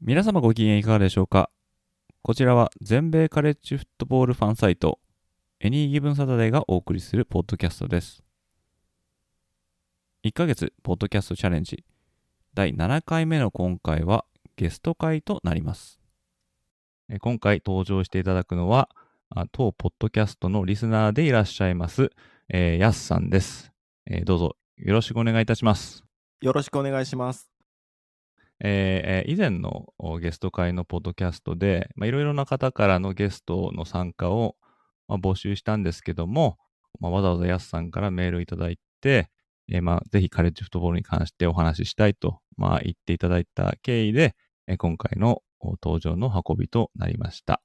[0.00, 1.50] 皆様ご機嫌いかがでしょうか？
[2.22, 5.00] こちらは全米カレッジフットボールファンサイト
[5.58, 8.22] エニーギブンサタデーがお送りするポッドキャストです。
[10.24, 11.84] 1ヶ月ポッドキャストチャレンジ。
[12.54, 14.24] 第7回目の今回は
[14.54, 15.98] ゲスト会となります。
[17.20, 18.88] 今回登場していただくのは
[19.50, 22.10] 当ポッドキャストのリスナーでいらっしゃいます
[22.48, 23.72] えー、やすさんです、
[24.06, 26.04] えー、どうぞよろしくお願いいたします。
[26.40, 27.57] よろしくお願いします。
[28.60, 34.56] えー、以前のゲスト会のポッドキャストで、いろいろな方からのゲストの参加を、
[35.06, 36.58] まあ、募集したんですけども、
[37.00, 39.30] まあ、わざわざやすさんからメールいただいて、
[39.70, 44.34] えー、まあ、ぜひカレッジフットボールに関してお話ししたいと、まあ、言っていただいた経緯で、
[44.66, 45.42] えー、今回の
[45.82, 47.62] 登場の運びとなりました。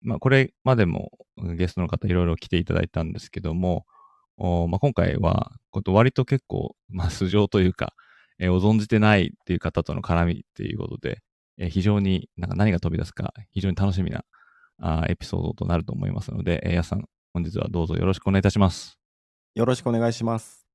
[0.00, 1.10] まあ、これまでも
[1.56, 3.84] ゲストの方いろいろ来ていただいたんですけども、
[4.38, 5.52] まあ、今回は、
[5.86, 7.94] 割と結構、まあ、素性というか、
[8.38, 11.20] えー、を存じてないっていう方との絡みっていうことで、
[11.58, 14.24] えー、非常になんか何が飛び出すか非常に楽しみな
[14.80, 18.98] あエピソードとなると思いますので、えー、やさん、本日はどうぞよろしくお願いいたします。
[19.54, 20.66] よろしくお願いします。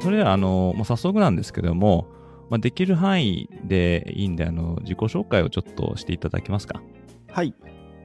[0.00, 2.06] それでは、あの、もう早速なんですけども、
[2.50, 6.80] まあ、できる範囲でいいんで、あの、自己紹介をちょっとしていただけますか。
[7.30, 7.54] はい。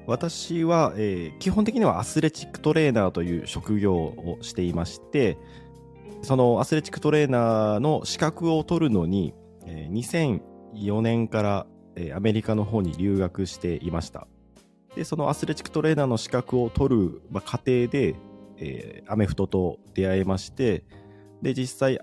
[0.05, 5.37] 私は、えー、基本的にはアスレチックトレーナーという職業をしていまして、
[6.21, 9.33] そのアスレチックトレーナーの資格を取るのに、
[9.65, 10.39] えー、
[10.73, 14.27] 2004年から、えー、アメリカの方に留学していました。
[14.95, 18.15] で、そのアスレチックトレーナーの資格を取る、まあ、過程で、
[18.57, 20.83] えー、アメフトと出会いまして、
[21.41, 21.99] で、実際、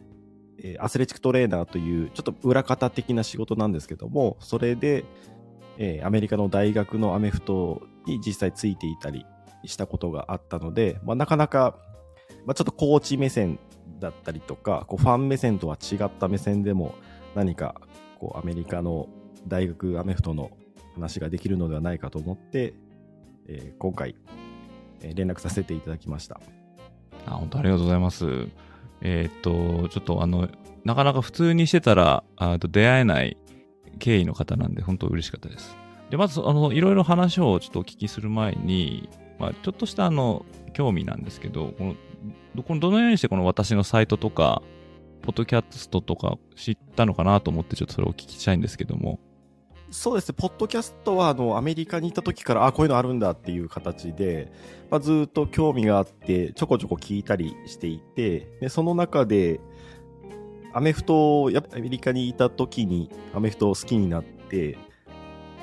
[0.59, 5.05] えー、アスレチックトレーナーというちょっと裏方的な仕事なんですけども、それで、
[5.83, 9.25] えー、アメリカの大学のアメフトに実際ついていたり
[9.65, 11.75] したことがあったので、まあ、なかなか、
[12.45, 13.59] まあ、ちょっとコーチ目線
[13.99, 16.95] だったりとか、こうファン目線とは違った目線でも
[17.35, 17.75] 何か
[18.19, 19.09] こうアメリカの
[19.49, 20.51] 大学アメフトの
[20.95, 22.75] 話ができるのではないかと思って、
[23.49, 24.15] えー、今回、
[25.01, 26.43] えー、連絡させていただきました。
[27.25, 28.27] あ本当ありがとうございます。
[29.01, 30.47] えー、っと、ちょっとあの、
[30.85, 33.39] なかなか普通にしてたらあと出会えない
[33.99, 35.77] 経緯の方なんで、本当嬉しかったです。
[36.11, 39.09] で、まず、あの、いろいろ話をちょっとお聞きする前に、
[39.39, 41.95] まあ、ちょっとしたあの、興味なんですけど、この、
[42.55, 44.63] どこのどのようにしてこの私のサイトとか、
[45.23, 49.21] ポッドキャストとか知ったのかなと思って、ちょっとそれをお聞きしたいんですけども。
[49.91, 54.53] そうですね、ポッドキャストはあのアメリカに行った時から、あこういうのあるんだっていう形で、
[54.89, 59.61] まあ、ずっと興味があって、ちょこちょこ聞いたりしていて、でその中で、
[60.73, 64.79] アメフトを、やアメリカにいた時にアメフトを好きになって、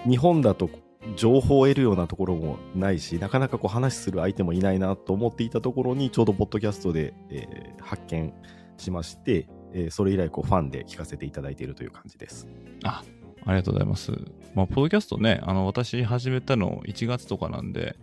[0.07, 0.69] 日本だと
[1.15, 8.33] 情報を得るようなところもないし、なかなかこう話する相手もいないなと思っていたところに、ちょうどポッドキャストで、えー、発見
[8.77, 12.47] しまして、えー、それ以来こうファンで聞かせていただいているという感じです。
[12.83, 13.03] あ、
[13.45, 14.11] ありがとうございます。
[14.55, 17.95] まあ、ポッドキャストね、あの、私始めたの1月とかなんで、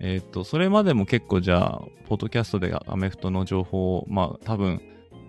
[0.00, 4.80] えっ、と、それまでも結構じゃあ、ポッドキャストでアメフトの情報を、まあ、多分、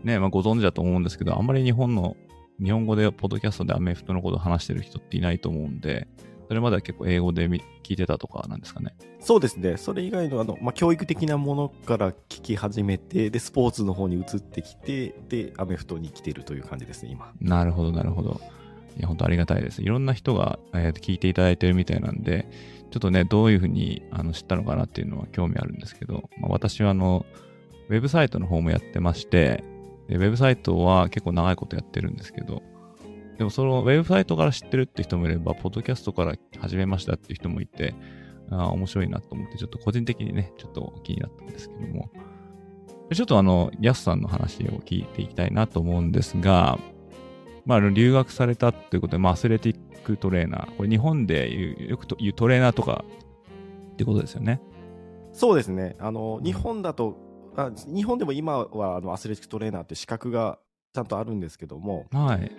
[0.04, 2.16] ね、まあ、ご存知だと思うんですけど、あんまり日本の
[2.62, 6.08] 日本語でポッドキャストでアメフトのことを話してる人っていないと思うんで、
[6.48, 7.62] それまでは結構英語で聞
[7.94, 8.96] いてたとかなんですかね？
[9.20, 9.78] そうですね。
[9.78, 17.31] それ以外のあの、まあ、教育的なものから聞き始めて、で、スポーツの方に移ってきて、で、アメフトに来てるという感じですね、今。
[17.40, 18.42] なるほど、なるほど。
[18.98, 19.84] いや、本当ありがたいです。
[19.84, 22.48] いろんな人が、えー、聞いていただいてるみたいなんで、
[22.92, 27.25] ちょっとね、どういうふうにあの知ったのかなっていうのは興味あるんですけど、まあ、私はあの、
[27.90, 29.63] ウェブサイトの方もやってまして、
[30.09, 32.63] でウェブサイトは結構長いことやってるんですけど、
[33.38, 37.95] でもそのウェブサイトから知ってるって人もいれば、ポッドキャストから始めましたって人もいて、
[38.51, 42.09] あ面白いなと思って、ちょっと個人的にね、ちょっと気になったんですけども、
[43.13, 46.77] ちょっとあの、ヤスさんの話を聞いていきたいなと思うんですが、
[47.65, 53.06] まあ、留学されたっていうことで、まあ、アスレティックトレーナー、これ日本でよく言うトレーナーとか
[53.94, 54.59] ってことですよね。
[55.31, 55.95] そうですね。
[56.00, 57.15] あの、日本だと
[57.56, 60.60] あ日本でも今はあのアスレチックトレーナーって資格が
[60.94, 62.51] ちゃんとあるんですけども、はい。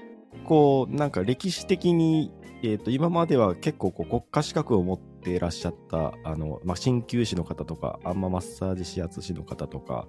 [0.45, 2.33] こう、なんか歴史的に、
[2.63, 10.07] えっ、と、今までは結構こう国家資格を持っていらっしゃった、あの、まあ、鍼灸師の方とか、あんまマッサージ指圧師の方とか、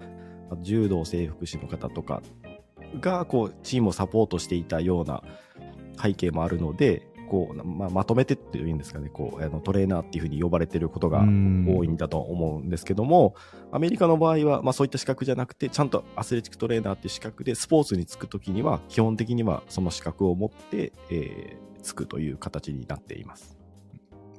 [0.61, 2.21] 柔道整復師の方とか
[2.99, 5.23] が、こう、チームをサポートしていたような
[6.01, 11.23] 背景もあるので、こう、まあ、まとめてっていうんですかね、こう、あのトレーナーっていうふうに呼ばれてることが多
[11.85, 13.35] いんだと思うんですけども、
[13.71, 23.57] アメリカの場合は、まあ、そういった資格じゃなくて、ちゃんとアスレチックトレーナーっていう資格で、スポーツに就くときには、基本的にはその資格を持って、えー、就くという形になっています。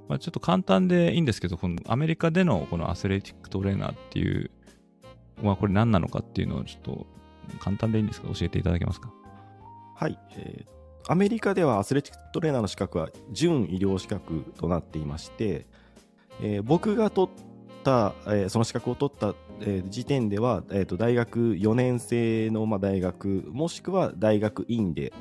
[0.08, 4.50] まあ、ちょっと簡単でいいんですけど、このアメリカでのこのアスレチックトレーナーっていう、
[5.42, 7.06] まあ、これ何なのかっていうのをちょっと
[7.58, 8.28] 簡単でいいんですか？
[8.28, 9.10] 教えていただけますか？
[9.96, 15.66] はい、えーアメリカではアスレチックトレーナーの資格は準医療資格となっていまして、
[16.40, 25.12] えー僕が取った、えーその資格を取った、えー時点では、えーと大学4年生の、まあ、大学もしくは大学院で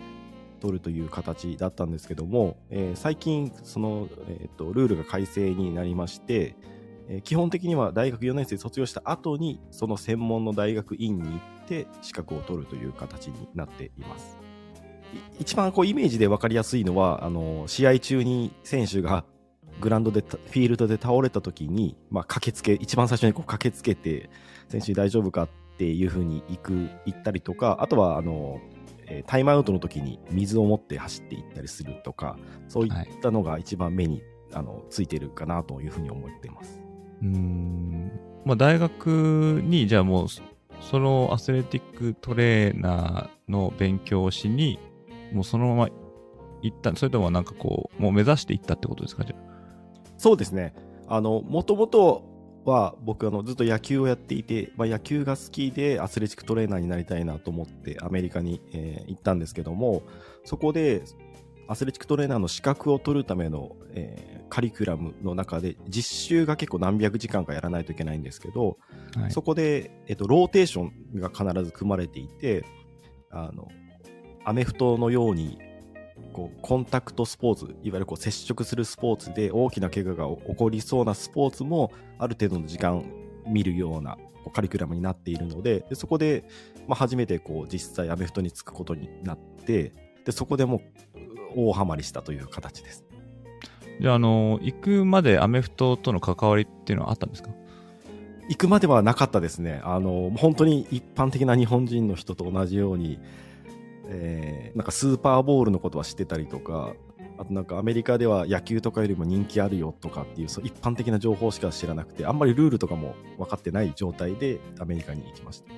[0.59, 6.55] 取るという形だったんですけども、えー最近その、えーとルールが改正になりまして、
[7.09, 14.50] えー基本的には大学4年生卒業した後にその専門の大学院に行って資格を取るという形になっています。
[15.39, 19.23] 一番こうイメージで分かりやすいのはあの試合中に選手が
[19.79, 24.29] グラウンドでフィールドで倒れた時に、まあ、駆けつけ一番最初にこう駆けつけて
[24.69, 28.59] 選手に大丈夫かっていうふうに行く行ったりとかあとはあの
[29.27, 32.37] タイムアウトの時に水を持って走っていったりするとか
[32.67, 34.21] そういったのが一番目に、
[34.53, 36.81] あのついてるかなというふうに思っています。
[37.21, 38.11] うん。
[38.45, 40.27] まあ、大学に、じゃあもう、
[40.81, 44.79] そのアスレティックトレーナーの勉強をしに、
[45.31, 45.89] もうそのまま
[46.61, 49.35] 行った、それともなんかこう、もう目指していったってことですかじゃ
[50.17, 50.73] そうですね。
[51.07, 52.23] あの、もともと
[52.65, 60.03] は僕あのずっと野球をやっていて、まあ、野球が好きでアスレチックトレーナーになりたいなと思ってアメリカに、えー行ったんですけども、
[60.45, 61.03] そこで
[61.67, 68.77] アスレチックトレーナーの資格を取るための、えーカリキュラムの中で実習が結構何百時間かやらないといけないんですけど、
[69.15, 69.21] あ。
[69.21, 69.31] はい。
[69.31, 72.65] そこで、えっと、ローテーションが必ず組まれていて、
[73.29, 73.69] あの、
[74.45, 75.59] アメフトのように、
[76.33, 83.03] こう、コンタクトスポーツ、いわゆるこう接触するスポーツで大きな怪我が起こりそうなスポーツも、ある程度の時間
[83.47, 84.17] 見るような
[84.53, 86.45] カリキュラムになっているので、でそこで、
[86.87, 89.93] まあ、初めてこう、実際アメフトに就くことになって、
[90.25, 90.81] で、そこでもう、
[91.55, 93.03] 大ハマりしたという形です。
[93.99, 97.51] じゃあ、あの、行くまでアメフトとの関わりっていうのはあったんですか？
[98.49, 99.81] 行くまではなかったですね。
[99.83, 103.19] あの、本当に一般的な日本人の人と同じように、
[104.13, 106.93] えーなんかスーパーボールのことは知ってたりとか、
[107.37, 115.73] あとなんかアメリカでは野球とかよりも人気あるよとかっていう、そう一般的な情報しか知らなくて、あんまりルールとかも分かってない状態でアメリカに行きました。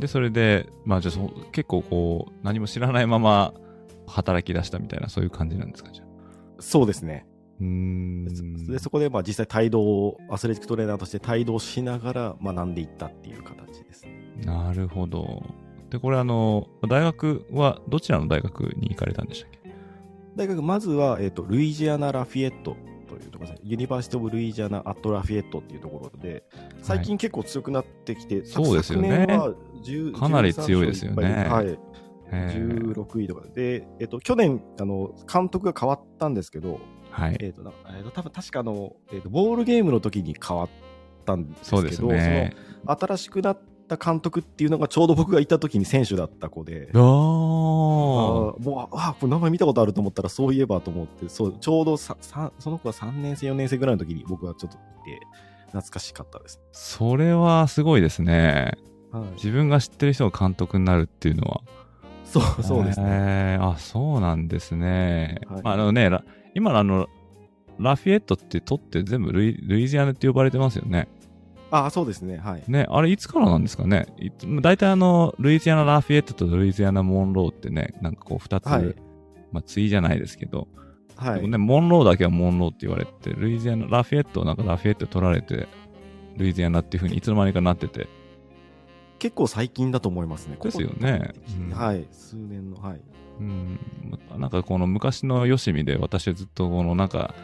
[0.00, 3.54] で、それで、まあじゃあそ、結構こう、何も知らないまま
[4.06, 6.06] 働き出したみたいな、そういう感じなんですかじゃあ。
[6.60, 7.26] そうですね。
[7.60, 8.66] うーん。
[8.66, 14.06] でそこでまあ実際帯同を、アスレチックトレーナーとして帯同しながら学んでいったっていう形です。
[14.44, 15.42] なるほど。
[15.90, 19.70] で、これあの、大学はどちらの大学に行かれたんでしたっけ？
[20.36, 22.76] 大学、まずは、えっ、と、ルイジアナ・ラフィエット
[23.08, 23.60] というところですね。
[23.62, 26.44] University of Louisiana at Lafayette っていうところで、
[26.82, 29.54] 最近結構強くなってきて、そうですよね昨年は
[29.84, 31.78] 10かなり強いですよね13勝はい。
[32.28, 33.80] へー16位とかで。
[33.80, 36.80] で、えっ、と、去年、あの、監督が変わったんですけど、
[37.10, 37.36] はい。
[37.40, 40.68] えっ、と、なえーと、多分確かあの、えっ、と、ボールゲームの時に変わっ
[41.24, 42.56] たんですけど、そうですね。
[42.82, 47.04] その新しくなった監督っていうのがちょうど僕がいた時に選手だった子で、ああーー
[48.62, 55.20] もう、あ、これ名前見たことあると思ったら、そういえばと思って、そう、ちょうどささその子は3年生、4年生ぐらいの時に僕はちょっといて、
[55.66, 56.60] 懐かしかったです。
[56.72, 58.72] それはすごいですね。
[59.12, 61.60] はい、自分が知ってる人が監督になるっていうのは。
[62.24, 63.06] そう、そうですね。
[63.06, 63.58] ね。
[63.60, 65.40] あ、そうなんですね。
[65.48, 66.24] はいまあ、あのね、ラ
[66.54, 67.06] 今のあの、
[67.78, 71.08] ラフィエットって取って全部ルイルイジアナって呼ばれてますよね。
[71.84, 72.38] あ、そうですね。
[72.38, 72.62] はい。
[72.66, 74.06] ね、あれいつからなんですかね？
[74.18, 74.30] い
[74.62, 78.94] 大体あの、ルイジアナ・ラフィエットとルイジアナ・モンローってね、なんかこう二つ、はい
[79.52, 80.68] まあ、対じゃないですけど、
[81.16, 81.34] はい。
[81.36, 85.68] でもね、モンローだけはモンローって言われて、ルイジアナ、ラフィエットはなんかラフィエット取られて、
[86.36, 88.08] ルイジアナっていう風にいつの間にかなってて、
[89.18, 90.58] 結構最近だと思いますね。
[90.62, 91.32] ですよね
[91.70, 92.06] うんはい。
[92.10, 93.00] 数年の、はい。
[93.40, 93.78] うん、
[94.30, 97.34] まなんかこの昔のよしみで私はずっとこのなんか、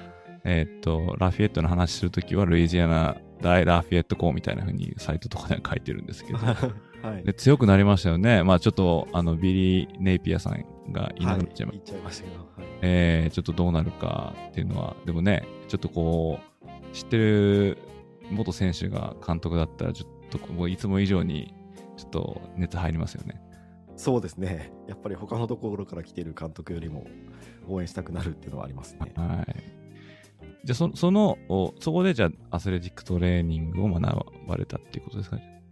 [0.44, 6.38] えーっと、ラフィエットの話するときはルイジアナ大ラフィエット校みたいな風にサイトとかで書いてるんですけど、
[7.02, 7.24] はい。
[7.24, 8.42] で強くなりましたよね。
[8.42, 12.38] まあちょっとあのビリー・ネイピアさんがいなくなっちゃいまはい、言っちゃいましたけど。
[12.38, 12.48] はい。
[12.82, 17.78] えーちょっとどうなるかっていうのは、でもね、ちょっとこう、知ってる
[18.30, 21.54] 元選手が監督だったら、ちょっとこういつも以上に
[21.96, 23.40] ちょっと熱入りますよね。
[23.96, 24.72] そうですね。
[24.88, 27.06] やっぱり他のところから来てる監督よりも
[27.68, 29.12] 応援したくなるっていうのはありますね。
[29.16, 29.81] はい。
[30.64, 34.02] じゃあそ、その、おそこでじゃあアスレチックトレーニングを学
[34.48, 35.62] ばれたっていうことですかね？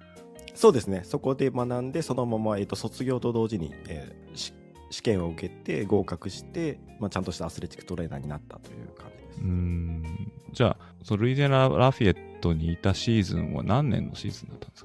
[0.55, 1.03] そうですね。
[1.05, 4.53] そこで学んで、そのまま、えっと、卒業と同時に、えーし
[4.93, 9.41] 試験を受けて合格して、まあ、ちゃんとしたアスレチックトレーナーになったという感じです。
[9.41, 10.33] うーん。
[10.53, 14.85] じゃあ、そのルイジアナ・ラフィエットにいたシーズンは何年のシーズンだったんです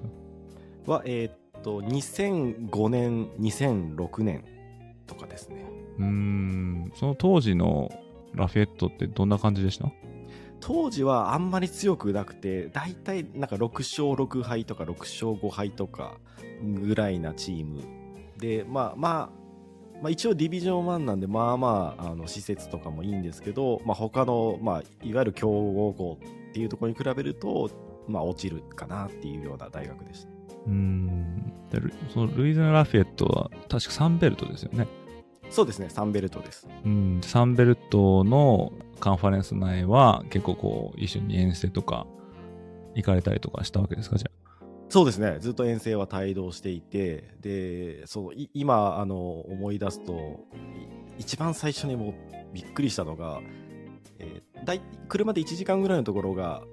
[0.85, 0.91] か？
[0.91, 4.45] は、えーっと、2005年、2006年
[5.07, 5.65] とかですね。
[5.97, 6.91] うーん。
[6.95, 7.89] その当時の
[8.36, 9.92] ラフィエットってどんな感じでした？
[10.62, 16.18] 当時はあんまり強くなくて、大体なんか6勝6敗とか6勝5敗とか
[16.63, 17.84] ぐらいなチーム
[18.38, 19.46] で、まあまあ、
[20.01, 27.70] まあ、一応ディビジョン1なんで、まあまあ、あの施設とかもいいんですけど、まあ、他の、まあ、いわゆる強豪校っていうところに比べると、
[28.08, 30.30] まあ、落ちるかなっていうような大学でした。
[30.68, 31.54] うーん。
[31.72, 34.88] でルそのルイジアナ・ラフィエットは確かサンベルトですよね。
[35.49, 36.67] そうですね、サンベルトです。
[36.85, 37.21] うん。
[37.21, 42.05] サンベルトのカンファレンス内は結構こう、一緒に遠征とか
[42.95, 44.65] 行かれたりとかしたわけですかじゃあ？
[44.89, 50.13] そうですね、ずっと遠征は帯同していて、で、そうい今あの思い出すと、
[51.17, 52.13] い一番最初にもう
[52.53, 53.39] びっくりしたのが、
[54.19, 56.63] えーだい車で1時間ぐらいのところが、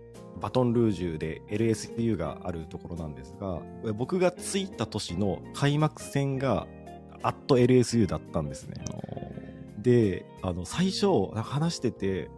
[0.40, 3.60] バトンルージュで LSU があるところなんですが、
[3.94, 6.66] 僕が着いた年の開幕戦が、
[7.22, 8.84] LSU だったんですね。
[9.78, 12.30] で、あの、最初、話してて、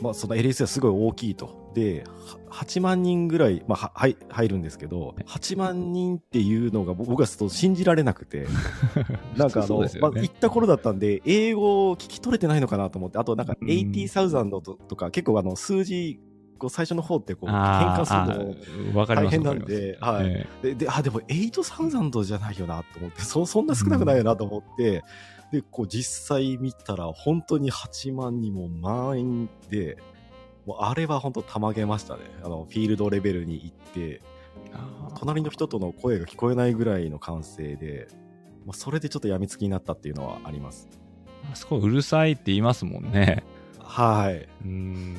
[0.00, 1.70] まあ、その LSU はすごい大きいと。
[1.74, 2.04] で、
[2.48, 8.46] は8万人ぐらい、まあ、ははい入るんですけど、8万人っていうのが僕はちょっと信じられなくて、
[9.36, 9.90] なんかあの、ね。
[10.00, 13.68] まあ、行った頃だったんで、英語を聞き取れてないのかなと思って、あとなんかうん。
[13.68, 16.20] 80,000ととか、結構あの、数字、
[16.58, 20.26] こう最初の方ってこう、変あ換するの大変なんで、はい。
[20.26, 25.02] えで、であ、でも8000じゃないよなと思って、そ、そんな少なくないよなと思って、
[25.50, 29.98] で、こう実際見たら本当に8万人も満員で、
[30.66, 32.22] もうあれは本当たまげましたね。
[32.42, 34.22] あの、フィールドレベルに行って、
[35.16, 38.08] 隣の人との声が聞こえないぐらいの歓声で、
[38.66, 40.88] まあ、それでちょっと病みつきになったっていうのはあります。
[41.52, 43.44] あそこうるさいって言いますもんね。
[43.78, 44.36] はい。
[44.36, 45.16] うーん。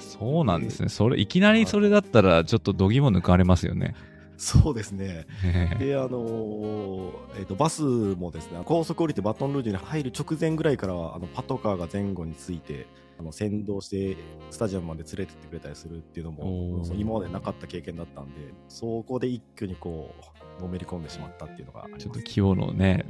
[0.00, 0.88] あそうなんですね。
[0.88, 3.94] それ、いきなりそれだったら、ちょっと度肝抜かれますよね。
[4.40, 5.26] そうですね。
[5.44, 12.86] ええで、あのーえっ、と、バスもですね、高速降りてバトンルージュに入る直前ぐらいからは、あの、パトカーが前後について、
[13.18, 14.16] あの、先導して、
[14.50, 20.14] スタジアムまで連れてってくれたりするっていうのおも、今までなかった経験だったんで、そこで一挙にこ
[20.58, 21.86] う、のめり込んでしまったっていうのが。
[21.98, 23.04] ちょっと規模のね、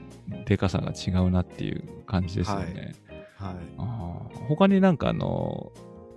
[0.47, 2.95] でかさが違うなっていう感じですよね。
[3.37, 3.55] はい。
[3.79, 5.71] あー他になんかあの、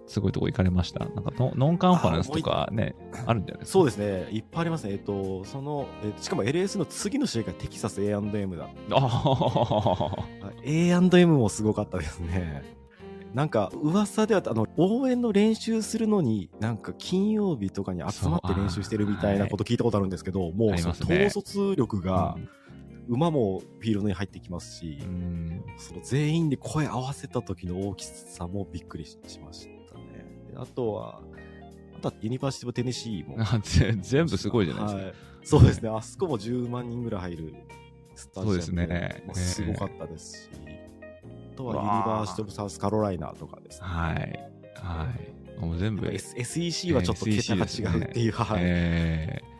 [0.06, 1.06] すごいとこ行かれました。
[1.06, 2.96] なんかノノンカンファレンスとかね、
[3.26, 3.72] あるんじゃないですか？
[3.74, 4.94] そうですね、いっぱいありますね。
[4.94, 8.70] えっ、と、その、えーしかも LS の次の試合がテキサス A&M だ。
[8.92, 10.26] あは
[10.64, 10.88] い。
[10.88, 12.64] A&M もすごかったですね。
[13.34, 20.82] なんか噂ではあの応援の練習するのになんか金曜日とかに集まって練習してるみたいなこと聞いたことあるんですけど、もあうね。
[20.86, 22.38] 統率力が
[23.08, 25.64] 馬もフィールドに入ってきますし、うん。
[25.78, 29.73] その全員で声合わせた時の大きさもびっくりしました
[30.58, 31.22] あとは、
[31.98, 33.38] あとは University of Tennessee も。
[33.40, 35.04] あぜ全部すごいじゃないですか。
[35.04, 37.56] はい、そうですね、あそこも10万人ぐらい入る
[38.16, 40.50] スタジアムそうですごかったですし、
[41.54, 43.88] あとは University of South Carolina とかですね。
[43.88, 44.40] はい。
[44.76, 45.08] は
[45.58, 45.60] い。
[45.60, 49.54] もう全部、SEC はちょっと桁が違うっていう、はい、えー。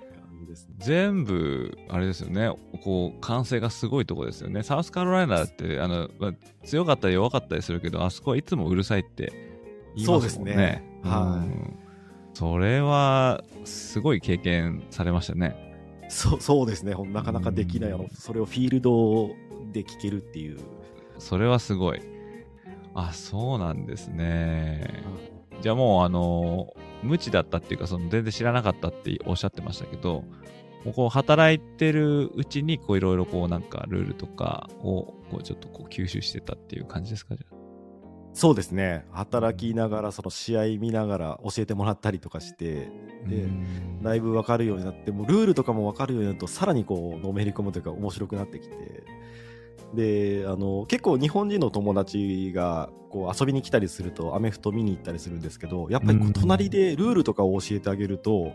[0.78, 2.52] 全部、あれですよね、
[2.84, 4.64] こう、歓声がすごいとこですよね。
[4.64, 6.34] サウスカロライナって、あの、まあ
[6.66, 9.53] 強かったり弱かったりするけど、あそこはいつもうるさいって
[9.96, 10.54] 言いますもんね。
[10.54, 11.80] そうですねはいうん
[12.36, 15.56] それは、すごい経験されましたね。
[16.10, 19.28] そうそうですね、なかなかできない、あのそれをフィールド
[19.72, 20.58] で聞けるっていう。
[21.20, 22.02] それはすごい。
[22.96, 25.04] あ、そうなんですね。
[25.62, 26.74] じゃあもう、あの、
[27.04, 30.24] 無知だったっていうか、その全然知らなかったっておっしゃってましたけど、
[30.84, 37.63] もうこう働いてるうちに、こういろいろこうなんかルールとかを、こうちょっとこう吸収してたっていう感じですか、じゃあ？
[38.34, 42.90] そうですね、働きながら、その試合見ながら教えてもらったりとかして、
[43.28, 44.02] でうん。
[44.02, 49.04] だいぶ分かるようになって、もうルールとかも分かるようになると、さらにこう、のめり込むというか、面白くなってきて、
[49.94, 58.54] で、あの、結構日本人の友達が、こう、遊びに来たりすると、アメフト見に行ったりするんですけど、やっぱりこう隣でルールとかを教えてあげると、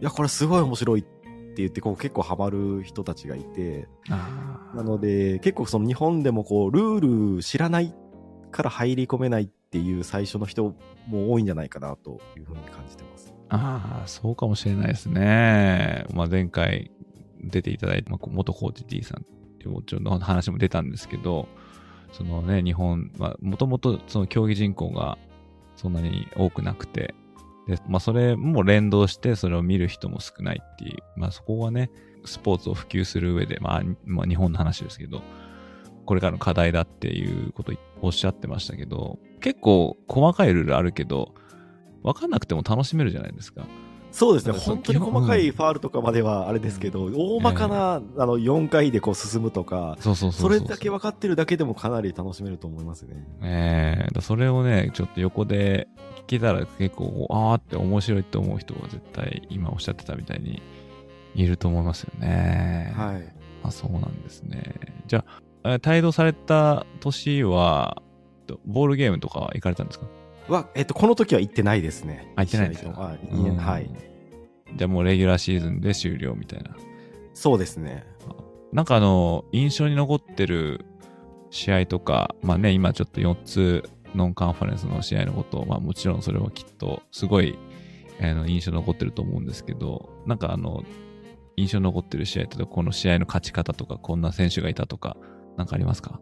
[0.00, 1.10] いや、これすごい面白いって
[1.58, 3.88] 言って、こう、結構ハマる人たちがいて、
[4.74, 7.94] なので、結構その日本でもこう、ルール知らない
[8.52, 10.76] から入り込めないっていう最初の人
[11.08, 13.34] も多いんじゃないかなというふうに感じてます。
[13.48, 16.06] あー、そうかもしれないですね。
[16.14, 16.90] まあ、前回
[17.40, 19.24] 出ていただいた、まあ、元コーチ D さんっ
[19.58, 21.48] てもちろん話も出たんですけど、
[22.12, 25.18] そのね、日本はもともと競技人口が
[25.76, 27.14] そんなに多くなくて、
[27.66, 31.90] で、まあそれも連動してそれを見る人も少ないっていう、まあそこはね、
[32.24, 35.22] スポーツを普及する上で、まあ、まあ日本の話ですけど、
[36.06, 41.34] これからの課題だっていうことをおっしゃってましたけど、結構細かいルールあるけど、
[42.02, 43.64] わかんなくても楽しめるじゃないですか。
[44.12, 50.48] そうですね、本当に細かいファールとかまではあれですけど、大まかな、あの4回でこう進むとか、そ。
[50.50, 53.26] れだけ分かってるだけでもかなり楽しめると思いますね。
[53.42, 60.60] ええだそれをね、ちょっと横で聞けたら結構、あーって面白いって思う人は絶対今おっしゃってたみたいに
[61.34, 62.92] いると思いますよね。
[62.94, 63.34] はい。
[63.62, 64.74] あ、そうなんですね。
[65.06, 68.02] じゃあ、え帯同された年は、
[68.46, 70.06] とボールゲームとかは行かれたんですか？
[70.48, 72.32] は、えっと、この時は行ってないですね。
[72.36, 72.90] あ行ってないんですか？
[72.90, 73.90] 試合とはい。。
[74.74, 76.74] じゃあもうレギュラーシーズンで終了みたいな。
[77.34, 78.04] そうですね。
[78.72, 80.84] なんかあの、印象に残ってる
[81.50, 87.58] 試合とか、まあね、今ちょっと4つノンカンファレンスの試合のことを、まあもちろんそれはきっとすごい、
[88.20, 90.82] あの印象に残ってると思うんですけど、なんかあの、
[91.56, 95.18] 印象に残ってる試合とか、この試合の勝ち方とか、こんな選手がいたとか、
[95.56, 96.20] なんかありますか？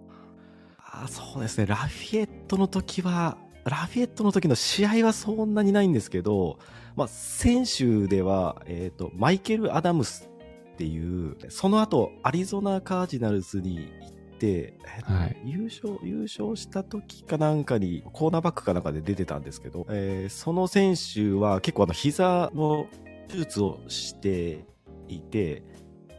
[0.79, 1.67] あそうですね。
[1.67, 6.59] ラフィエットの時は、ラフィエットの時の試合はそんなにないんですけど、
[6.97, 10.29] まあ、選手では、えっ、と、マイケル・アダムス
[10.73, 22.87] っていう、その後、アリゾナ・カージナルズに行って、はい優勝、優勝した時かなんかに、コーナーバックかなんかで出てたんですけど、えーその選手は結構あの、膝の
[23.29, 24.65] 手術をして
[25.09, 25.63] いて、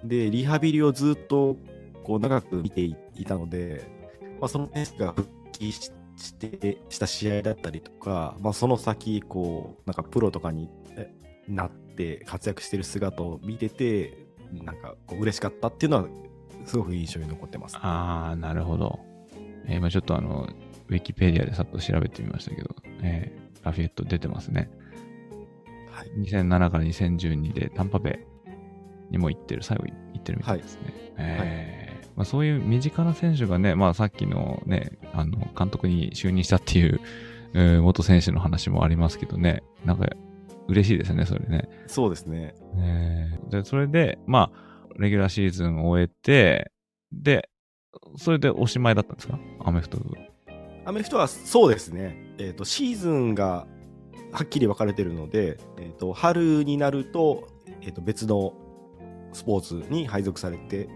[0.03, 1.57] で、リハビリをずっと
[2.03, 3.83] こう長く見ていたので、
[4.39, 11.11] まあ、その選手が復帰ししてした試合だったりとか、まあ、その先こうなんかプロとかにえ
[11.47, 16.09] なって活躍してる姿を見ててなんかこう嬉しかったっていうのは
[16.65, 17.77] すごく印象に残ってます。
[17.79, 18.99] あー、なるほど。
[19.65, 20.47] えー今ちょっとあの、
[20.89, 24.71] ウィキペディアでさっと調べてみましたけど、えーラフィエット出てますね。
[25.91, 28.25] はい、2007から2012でタンパベ
[29.11, 30.93] にも行ってる、最後行ってるみたいですね。
[31.17, 36.99] えーまあ、そういう身近な選手がね、まあ、さっきのね、あの監督に就任したっていう、
[37.53, 40.07] えー元選手の話もありますけどね、なんか
[40.67, 41.69] 嬉しいですね、それね。
[41.87, 42.55] そうですね。
[42.77, 46.71] えーで、それで、まあ、レギュラーシーズンを終えて、
[47.11, 47.49] で、
[48.17, 49.37] それでおしまいだったんですか？
[49.59, 50.15] アメフト部。
[50.85, 53.67] アメフトはそうですね、えー、とシーズンが
[54.31, 57.47] はっきり分かれてるので、えー、と春になると,、
[57.81, 58.53] えー、と別の
[59.33, 60.89] スポーツに配属されて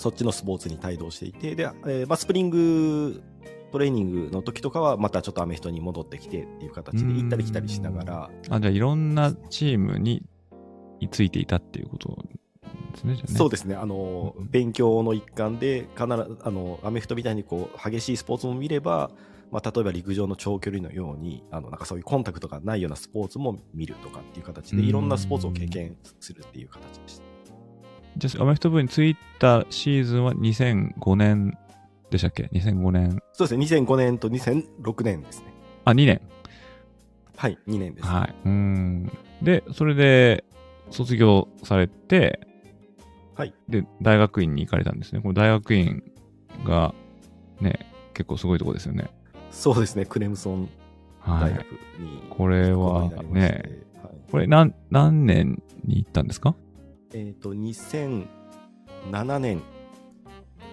[0.00, 3.22] そっちのスポーツに帯同していてで、えーまあ、スプリング
[3.70, 8.30] トレーニングの時とかはまたちょっとアメフトに戻ってきてっていう形で行ったり来たりしながら。
[8.48, 10.22] あ、じゃあいろんなチームに
[11.10, 12.18] ついていたっていうこと
[12.92, 13.22] ですね、ね。
[13.26, 13.76] そうですね。
[13.76, 14.48] あのうん。
[14.50, 19.10] 勉強の一環で必ずあのアメフトみたいにこう激しいスポーツも見れば
[19.50, 24.88] まあ、例えば陸上の長距離のようにあのなんかそういうコンタクトがないようなスポーツも見るとかっていう形でうん。
[24.88, 27.24] いろんなスポーツを経験するっていう形でした。
[28.16, 31.56] じゃあアメフト部についたシーズンは2005年
[32.10, 33.22] でしたっけ ?2005 年。
[33.32, 35.46] そうですね2005年と2006年ですね。
[35.84, 36.20] あ、2年。
[37.36, 38.06] はい2年です。
[38.06, 38.34] はい。
[38.44, 39.12] うん。
[39.42, 40.44] で、それで
[40.90, 42.40] 卒業されて、
[43.34, 43.54] はい。
[43.68, 45.20] で、大学院に行かれたんですね。
[45.22, 46.02] この大学院
[46.64, 46.94] が
[47.60, 47.78] ね、
[48.12, 49.08] 結構すごいとこですよね。
[49.50, 50.68] そうですねクレムソン
[51.20, 51.66] はい大学。
[51.98, 56.54] にこれは行くことになりましてね、はいこれ何、何年に行ったんですか？
[57.12, 59.62] えっ、と2007年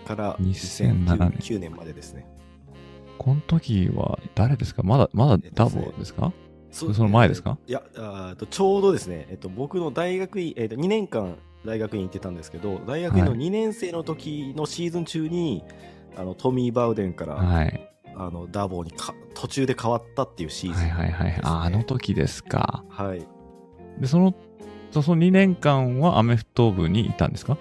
[0.05, 1.17] から2007年。
[1.39, 2.25] 2009年までですね。
[3.17, 4.83] この時は誰ですか？
[4.83, 6.31] まだ、まだダボですか、
[6.71, 7.57] そその前ですか？
[7.67, 13.39] いやあーとちょうどですね、えっと、僕の大学院、えっと、2年間大学院行ってたんですけど大学院のはい。
[13.39, 15.63] 2年生の時のシーズン中に、
[16.15, 17.89] あのトミー・バウデンから、はい。
[18.15, 20.89] あのダボにか途中で変わったっていうシーズン。
[20.89, 21.39] はいはいはい。
[21.43, 22.83] あの時ですか。
[22.89, 23.27] はい。
[23.99, 24.33] で、その、
[25.01, 27.57] そその2年間はアメフト部にいたんですか？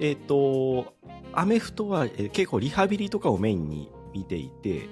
[0.00, 0.94] えっ、と
[1.32, 4.88] アメフトは、えー結構リハビリとかをメインに見ていて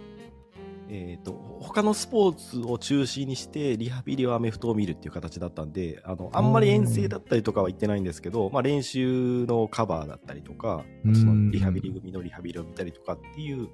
[0.91, 11.17] えー、と他のスポーツを中心にしてリハビリはアメフトを見るっていう形だったんであのあんまり遠征だったりとかは言ってないんですけど、まあ、練習のカバーだったりとかうん。
[11.17, 13.69] そのリハビリ組のリハビリを見たりとかっていう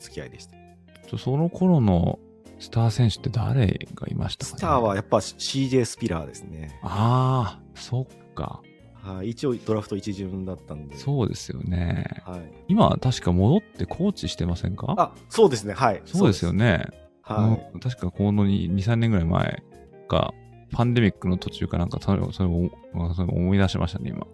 [0.00, 1.16] 付き合いでした。
[1.16, 2.18] その頃の
[2.60, 8.62] スター選手って誰がいましたか、ね、スターはやっぱ CJ スピラーですね、ああ、そっか。
[9.02, 12.04] はい、一応ドラフト一巡だったんでそうですよね。
[12.26, 14.94] はい、今、確か戻ってコーチしてませんか？
[14.96, 16.84] あそうですねはいそうですよね。
[17.22, 19.62] はいうん確かこの2、3年ぐらい前
[20.08, 20.34] か、
[20.72, 24.26] パンデミックの途中かなんか、それをそれを思い出しましたね、今。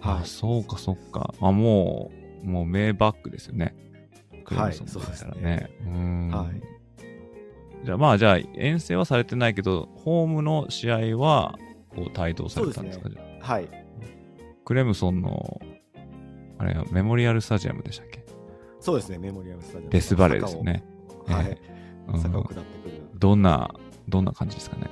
[0.00, 1.32] あ、そうか、そうか。
[1.40, 2.10] あ、も
[2.44, 3.74] う、もう名バックですよね。
[4.44, 5.70] クレムソンそうですね。
[5.86, 6.28] うん。
[6.30, 6.62] はい。
[7.84, 11.58] じゃあまあ、じゃあ遠征はされてないけど、ホームの試合は、
[11.94, 13.04] こう、帯同されたんですか？
[13.04, 13.68] そうじゃあはい。
[14.64, 15.60] クレムソンの、
[16.58, 18.24] あれはメモリアルスタジアムでしたっけ？
[18.80, 19.90] そうですね、メモリアムスタジアム。
[19.90, 20.84] デスバレーですよね。
[21.26, 21.58] はい。
[22.08, 23.02] うん坂を下ってくる。
[23.16, 23.74] どんな、
[24.08, 24.88] どんな感じですかね？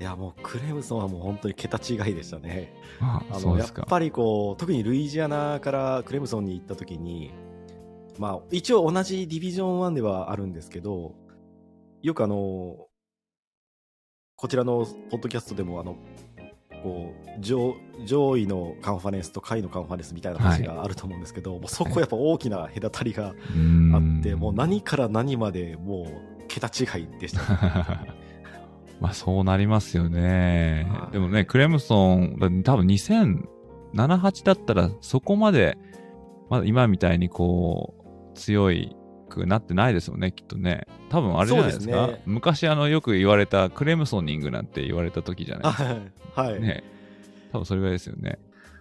[0.00, 2.72] いや、もうクレムソンはもう本当に桁違いでしたね。
[3.00, 3.82] ああの、そうですか。
[3.82, 7.30] やっぱりこう、特にルイジアナからクレムソンに行った時に、
[8.18, 11.14] まあ、一応同じディビジョン1ではあるんですけど、
[12.02, 12.88] よくあの、
[14.36, 15.96] こちらのポッドキャストでも、あの、
[16.82, 26.08] こう上上位のカンファレンスと下位のカンファレンスみたいな話があると思うんですけど、もうそこやっぱ大きな隔たりがあって、もう何から何までも
[26.40, 27.40] う桁違いでした、
[29.00, 30.88] まあそうなりますよね。
[30.90, 31.08] は。
[31.10, 31.12] い。
[31.12, 33.46] でもね、クレムソン、だ多分2007、
[33.94, 35.78] 8だったらそこまで、
[36.50, 37.94] まだ今みたいにこ
[38.34, 38.96] う、強い
[39.32, 40.86] くなってないですよね、きっとね。
[41.08, 42.06] 多分あれじゃないですか。
[42.06, 45.84] ね昔あのよく言われたクレムソニングなんて言われた時じゃないですか。
[46.42, 46.84] はい、はいね。
[47.52, 48.38] 多分それぐらいですよね。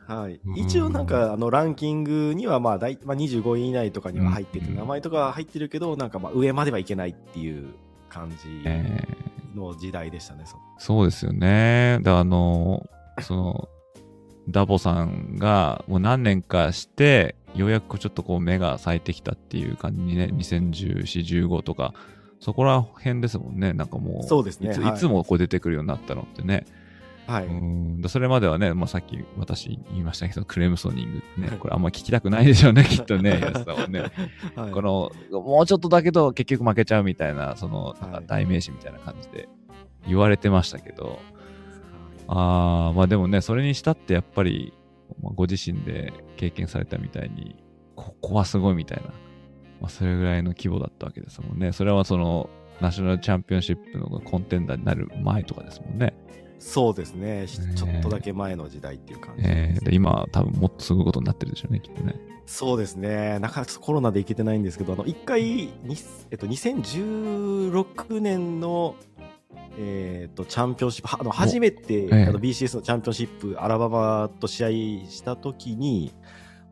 [0.08, 7.68] はいうん、一応なんかあのランキングにはまあ大、まあ、25位以内とかには入ってて、うん名前とかは入ってるけどなんかまあ上まではいけないっていう
[8.10, 8.36] 感じ
[8.66, 12.00] えーの時代でしたね、そそうですよね。
[12.02, 12.90] だあの、
[13.22, 13.70] その、
[14.50, 21.94] ダボさんがもう何年かして、ようやくちょっとこう目が咲いてきたっていう感じにね、2014、15とか、
[22.40, 23.74] そこら辺ですもんね。
[23.74, 24.72] なんかもう、そうですね。
[24.72, 24.96] いつ,、はい。
[24.96, 26.66] いつもこう出てくるようになったのってね。
[27.28, 28.02] はい、うん。
[28.02, 34.12] だそれまではね、まあ、さっき私言いましたけど、 クレムソニングってね、これあんま聞きたくないでしょうね、 きっとね、安さんはね。
[34.56, 34.72] はい。
[34.72, 38.26] この、もうちょっとだけど結局負けちゃうみたいな、その、なんかはい。
[38.28, 39.48] 代名詞みたいな感じで
[40.08, 41.20] 言われてましたけど、
[42.28, 44.74] ああ、まあでもね、それにしたってやっぱり、
[45.22, 47.56] まあ、ご自身で経験されたみたいに、
[47.96, 49.10] ここはすごいみたいな、
[49.80, 51.72] まあ、それぐらいの規模だったわけですもんね。
[51.72, 56.14] それはその、ナショナルチャンピオンシップのコンテンダーになる前とかですもんね。
[56.62, 62.16] そうですねちょっとだけ前の時代っていう感じえです、ーで今、多分もっとすごいことになってるでしょうね、きっとね。
[62.46, 65.72] そうですねなかなかコロナで行けてないんですけどあの一回に、
[66.32, 68.96] えっと、2016年の
[69.78, 72.24] えっとチャンピオンシップはあの初めて、ええ。
[72.26, 74.70] あの BCS のチャンピオンシップアラバマと試合
[75.10, 76.14] した時に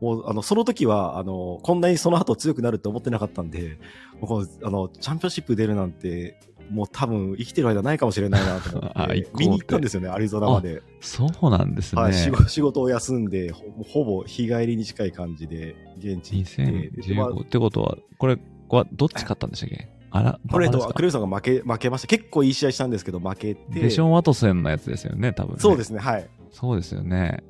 [0.00, 3.78] もうあのその時はあのこんなにその後強くなるって思ってなかったんで
[4.20, 6.38] もうあのチャンピオンシップ出るなんて
[6.70, 9.28] もう多分生きてる間ないかもしれないなと思 あって。
[9.36, 12.02] 見に行ったんですよねアリゾナまで、そうなんですね。
[12.02, 19.99] はい、仕事仕事を休んでほほぼ日帰りに近い感じで現地行ってでまあ2015ってことは、これはどっち勝ったんでしたっけ？
[20.10, 20.94] あら、これとバラですか？
[20.94, 22.08] クレイソンが負け負けました。
[22.08, 23.80] 結構いい試合したんですけど負けて。
[23.80, 25.60] デション・ワトセンのやつですよね、多分、ね。
[25.60, 26.28] そうですねはい。
[26.50, 27.42] そうですよね。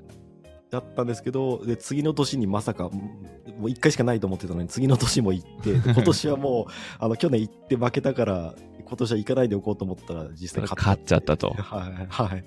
[0.70, 2.90] だったんですけどで次の年にまさかも
[3.62, 11.51] う1回しかないと思ってたのに次の年も行ってで今年はもう あの去年行って負けたから今年は行かないでおこうと思ったら実際勝っちゃったと。
[11.51, 12.44] はいはい。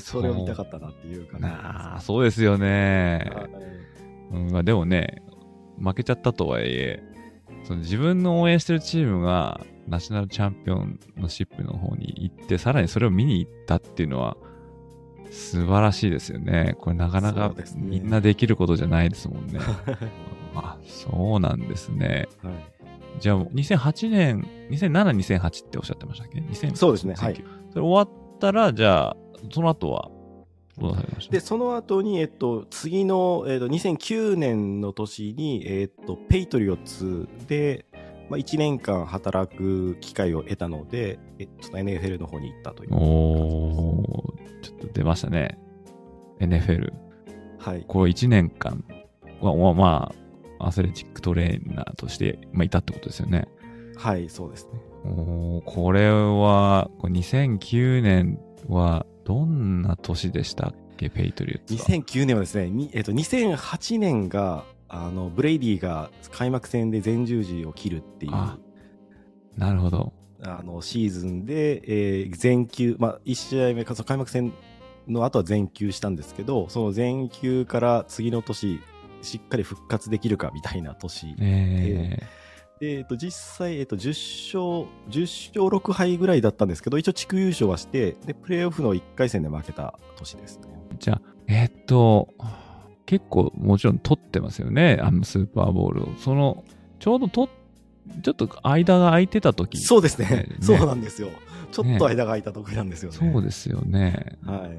[0.00, 3.30] それを見たかったなっていう感じなあ、そうですよね。
[3.32, 3.48] はい。
[4.32, 5.22] うんまあ、でもね、
[5.78, 7.02] 負けちゃったとはいえ、
[7.64, 14.36] その自分の応援してるチームがナショナルチャンピオンのシップの方に行って、さらにそれを見に行ったっていうのは、
[15.30, 16.76] 素晴らしいですよね。
[16.78, 19.60] これなかなかみんなできることじゃないですもんね。
[20.54, 22.28] あ、そうなんですね。
[22.42, 22.54] はい
[23.20, 29.16] じゃあ、2008年、2007、2008っておっしゃってましたっけ ?2000 そうですねはい2009それ終わったら、じゃあ、
[29.52, 30.10] その後は、
[31.30, 37.86] で、その後に、えっと、次の、えっと、2009年の年に、えっと、ペイトリオッツで、
[38.30, 42.94] まあ、1年間働く機会を得たので、えっと NFL の方に行ったという。
[42.94, 45.58] おー、ちょっと出ましたね。
[46.40, 46.92] NFL。
[47.58, 47.84] はい。
[47.86, 48.84] こう1年間
[49.40, 50.14] は、まあ、ま
[50.58, 53.46] あ、アスレチックトレーナーとして、まあ、いたってことですよね。
[53.96, 54.80] はい、そうですね。
[55.04, 61.98] おーこれは、これ2009年はどんな年でしたっけ、ペイトリオッツは。
[61.98, 68.58] 2009年はですね、にえっと、2008年が、あの、ブレイディが開幕戦で前十字を切るっていう、あ
[69.56, 70.12] なるほど。
[70.42, 74.52] あの、シーズンで、えー全休、まあ、1試合目、その開幕戦
[75.06, 78.80] の後は全休したんですけど、その全休から次の年、
[79.22, 81.36] しっかり復活できるかみたいな年。
[81.38, 82.18] え
[82.82, 90.64] で、えっと、実際、えっと、10勝、10勝6敗ぐらいだったんですけど、一応地区優勝はして、で、プレーオフの1回戦で負けた年ですね。
[90.94, 92.30] ーじゃあ、えーっと、
[93.06, 96.08] 結構もちろん取ってますよね、あのスーパーボールを。
[96.18, 96.64] その、
[96.98, 97.48] ちょうどと、
[98.20, 100.28] ちょっと間が空いてた時そうですね。
[100.28, 101.28] ね そうなんですよ。
[101.70, 103.16] ちょっと間が空いた時なんですよね。
[103.16, 104.38] そうですよね。
[104.44, 104.70] はい。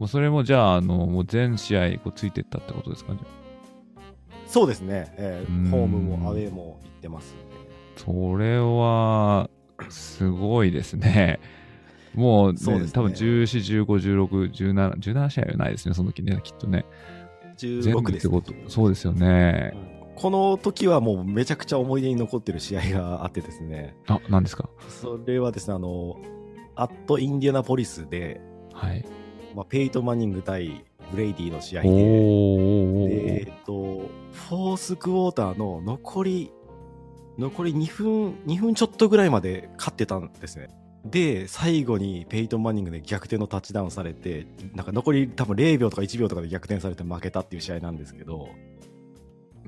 [0.00, 3.45] もうそれもじゃあ、あの、もう全試合こうついてったってことですかじゃ
[4.56, 7.36] そうですね、えーうんホームもアウェーも行ってます。
[7.94, 9.50] それは、
[9.90, 11.40] すごいですね。
[12.16, 16.86] もう、ね、そうですね多分14、15、16、17、17試合はないですね、その時ね、きっとね。
[17.58, 19.74] 全16部ってですね、そうですよね。
[20.14, 24.70] この時はもうめちゃくちゃ思い出に残ってる試合があってですね、あ、何ですか？
[24.88, 26.16] それはですね、あの、
[26.76, 28.40] アットインディアナポリスで、
[28.72, 29.04] はい。
[29.54, 33.05] まあ、ペイトン・マニング対ブレイディの試合おで、ーで
[33.46, 36.52] えっと、フォースクォーターの残り、
[37.38, 40.68] 残り2分、2分ちょっとぐらいまで勝ってたんですね。
[41.04, 48.48] で、最後にペイトン・マニングで逆転のタッチダウンされて、なんか残り多分0秒とか1秒とかで逆転されて負けたっていう試合なんですけど、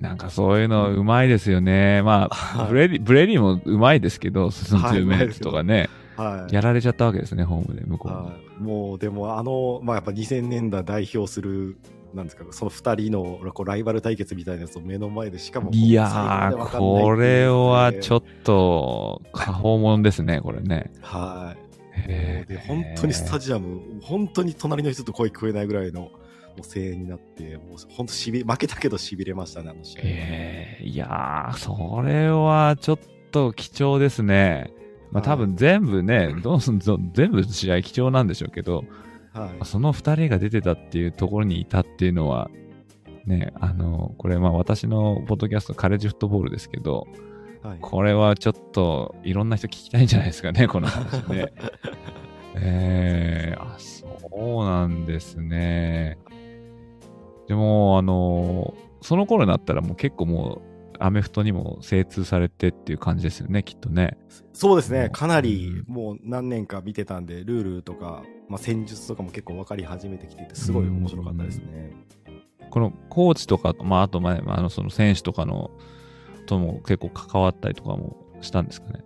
[0.00, 2.02] なんかそういうのうまいですよね。
[2.02, 6.54] まあ、はいブレディ、ブレディもうまいですけど、その10メートルとかね、はい。
[6.54, 8.18] やられちゃったわけですね、ホームで、向こうに。
[8.18, 11.78] はい、もうでもあの、まあ、やっぱ2000年代代表する
[12.14, 20.90] なんですかその2人のこうライバル対決みたいなやつを目の前でしかもいやー、これはちょっっと、過保もんですね、これね。
[21.02, 21.68] とはい。
[22.06, 26.12] で本当にスタジアム本当に隣の人と声聞こえないぐらいの
[26.62, 32.98] 声援になってもう本当しび負けたけどしびれましたねあの試合、えー、いやー、それはちょっ
[33.32, 34.72] と貴重ですね。
[35.10, 35.30] まあはい。
[35.30, 38.84] 多分全部ね、どうすんぞ全部試合貴重なんでしょうけど、
[39.40, 42.50] はいその2人が出てたっていうところにいたっていうのは、
[43.26, 47.06] ね、あの、これまあ私のポッドキャストカレッジフットボールですけど、
[47.62, 51.52] はいこれはちょっといろんな人聞きたいんじゃないですかね、この話ね。
[52.60, 56.18] えー、あ、そうなんですね。
[57.46, 60.67] でも、あの、その頃になったらもう結構もう、
[61.00, 64.18] アメフトにも精通されてっていう感じですよね、きっとね。
[64.52, 65.10] そうですね。
[65.12, 65.94] かなりうん。
[65.94, 71.92] もう何年か見てたんでルールとか、まあ、戦術とかも結構分かり始めてきててすごい面白かったですね、
[72.70, 75.70] このコーチとか、まあ、あと前、あの、その選手とかの、
[76.46, 79.04] とも結構関わったりとかもしたんですかね。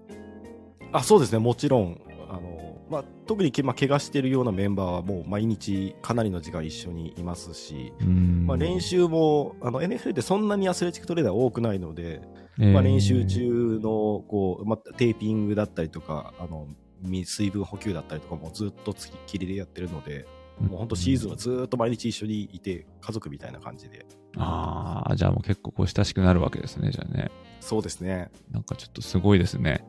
[0.93, 8.45] あそうですね、もちろん、あのまあ、特にけ、まあ、怪我してるようなメンバーはもう毎日かなりの時間一緒にいますし、うん。
[8.47, 12.21] まあ、練、習もあの NFL ってそんなにアスレチックトレーダー多くないので、
[12.61, 12.73] えー。
[12.73, 16.69] まあ、練習中のこう、まあ、テーピングだったりとかあの
[17.01, 20.27] み水分補給だったりとかもずっとつきっきりでやってるので、
[20.61, 24.05] もう本当シーズンはずっと毎日一緒にいて家族みたいな感じで。
[24.37, 27.31] ああ、じゃあもう結構こう親しくなるわけですね、じゃあね。
[27.61, 28.31] そうですね。
[28.51, 29.83] なんかちょっとすごいですね。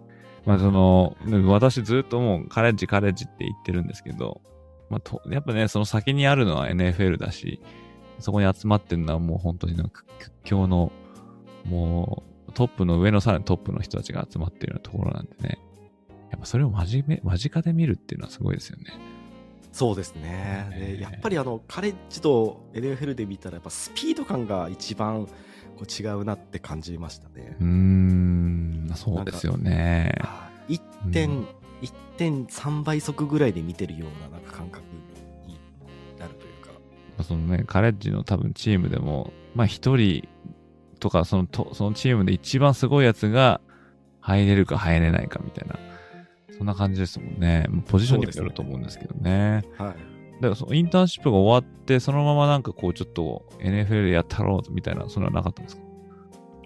[0.46, 4.42] まあその、ね私ずっともうカレッジカレッジって言ってるんですけど、
[4.90, 7.62] まあと、やっぱね、その先にあるのは NFL だし、
[8.20, 10.92] そこに集まってるのはもう本当になんか屈強の、
[11.66, 15.60] もうトップの上のさらにトップの人たちが集まってるようなところなんでね。
[16.30, 18.94] やっぱそれを真面目、間近で見るっていうのはすごいですよね。
[19.72, 20.70] そうですね。
[20.74, 25.28] えーでやっぱりあのカレッジと NFL で見たらやっぱスピード感が一番
[25.74, 27.66] こう違うなって感じましたねうー。
[27.66, 30.16] ん、そうですよね。
[30.22, 30.82] あ 1.、
[31.28, 31.48] うん
[32.18, 34.84] 1.3倍速ぐらいで見てるようななんか感覚
[35.48, 35.60] に
[36.20, 37.24] なるというか。
[37.24, 40.28] そのね、カレッジの多分チームでも、まあ一人
[41.00, 43.62] とかそのと、そのチームで一番すごいやつが
[44.22, 45.78] 入れるか入れないかみたいな、
[46.58, 47.68] そんな感じですもんね。
[47.88, 49.64] ポジションにもよると思うんですけどね。
[49.78, 50.13] はい。
[50.44, 55.84] だからそのインターンシップが終わって、そのままなんかこうちょっと NFL でやったろうみたいな、そんなのはなかったんですか？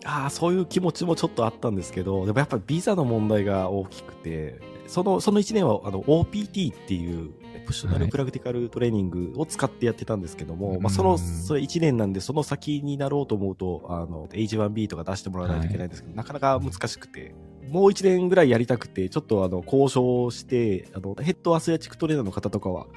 [0.05, 7.31] ああ、そういう気持ちもちょっとあったんですけど、でもやっぱりビザの問題が大きくて、その、その1年はあの OPT っていう、
[7.65, 17.35] プッショナルプラクティカルトレーニングを使ってやってたんですけども、はいまあその、うんそれ1年なんで、その先になろうと思うと、あの、H1B とか出してもらわないといけないんですけど、なかなか難しくて、
[17.69, 22.87] もう1年ぐらいやりたくて、ちょっとあの、交渉して、あの、ヘッドアスレチックトレーナーの方とかは、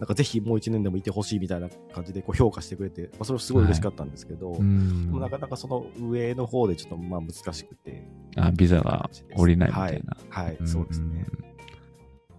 [0.00, 8.08] なんかぜひもう1年でもいてほしいみたいな感じでこう評価してくれて、まあそれはすごい嬉しかったんですけど、うんでもなかなかその上の方でちょっとまあ難しくて。
[8.36, 10.16] あ、ビザが降りないみたいな。
[10.30, 11.26] はい、はいんそうですね。。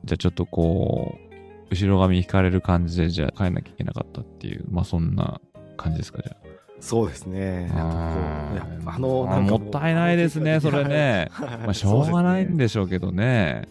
[0.05, 1.15] じゃあちょっとこ
[1.69, 5.39] う、後ろ髪引かれる感じで、じゃあ帰んなきゃいけなかったっていう、まあそんな
[5.77, 6.37] 感じですか、じゃあ。
[6.79, 7.69] そうですね。
[7.75, 11.27] ああの、もったいないですね、それね。
[11.29, 13.67] はいまあしょうがないんでしょうけどね。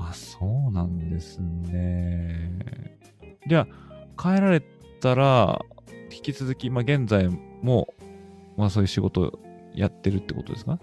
[0.00, 2.60] はいあ、そうなんですね。
[3.46, 3.66] じゃ
[4.16, 4.62] あ、帰られ
[5.00, 5.60] たら、
[6.12, 7.28] 引き続き、まあ現在
[7.62, 7.94] も、
[8.56, 9.38] まあそういう仕事を
[9.74, 10.78] やってるってことですか？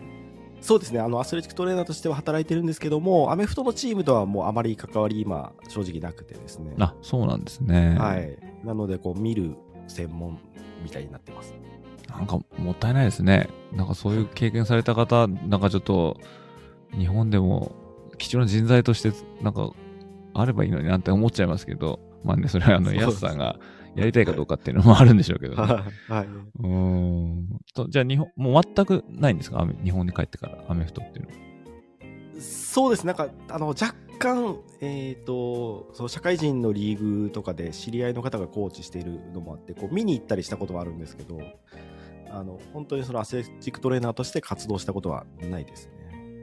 [0.62, 1.00] そうですね。
[1.00, 6.74] あの、アスレチックトレーナーとしては働いてるんですけども、アメフトのチームとはもうあまり関わり今、正直なくてですね。
[6.80, 7.96] あ、そうなんですね。
[7.98, 8.38] はい。
[8.66, 9.56] なので、こう、見る
[9.88, 10.40] 専門
[10.84, 11.54] みたいになってます。
[12.10, 13.50] なんかもったいないですね。
[13.74, 16.18] なんかそういう経験された方、なんかちょっと
[16.98, 17.72] 日本でも
[18.18, 19.72] 貴重な人材としてなんか
[20.34, 23.58] あればいいのになって思っちゃいますけど、まあね、それはあの、そうですヤスさんが
[23.96, 25.62] やりたいかどうかっていうのもあるんでしょうけどね。
[25.62, 25.68] は
[26.10, 26.12] い。
[26.12, 26.28] はい。
[26.28, 27.60] うーん。
[27.74, 29.68] とじゃあ、日本、もう全くないんですか？
[29.84, 31.38] 日本に帰ってから、アメフトっていうのは。
[32.40, 33.08] そうです。
[33.08, 41.40] なんか、あの、若干、えっ、と、その社会人のリーグとかで知り合いの方がコーチしているのもあって、こう見に行ったりしたことはあるんですけど、
[42.30, 45.92] あの、本当にそのアスレチックトレーナーとして活動したことはないですね。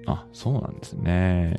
[0.07, 1.57] あ、そうなんですね。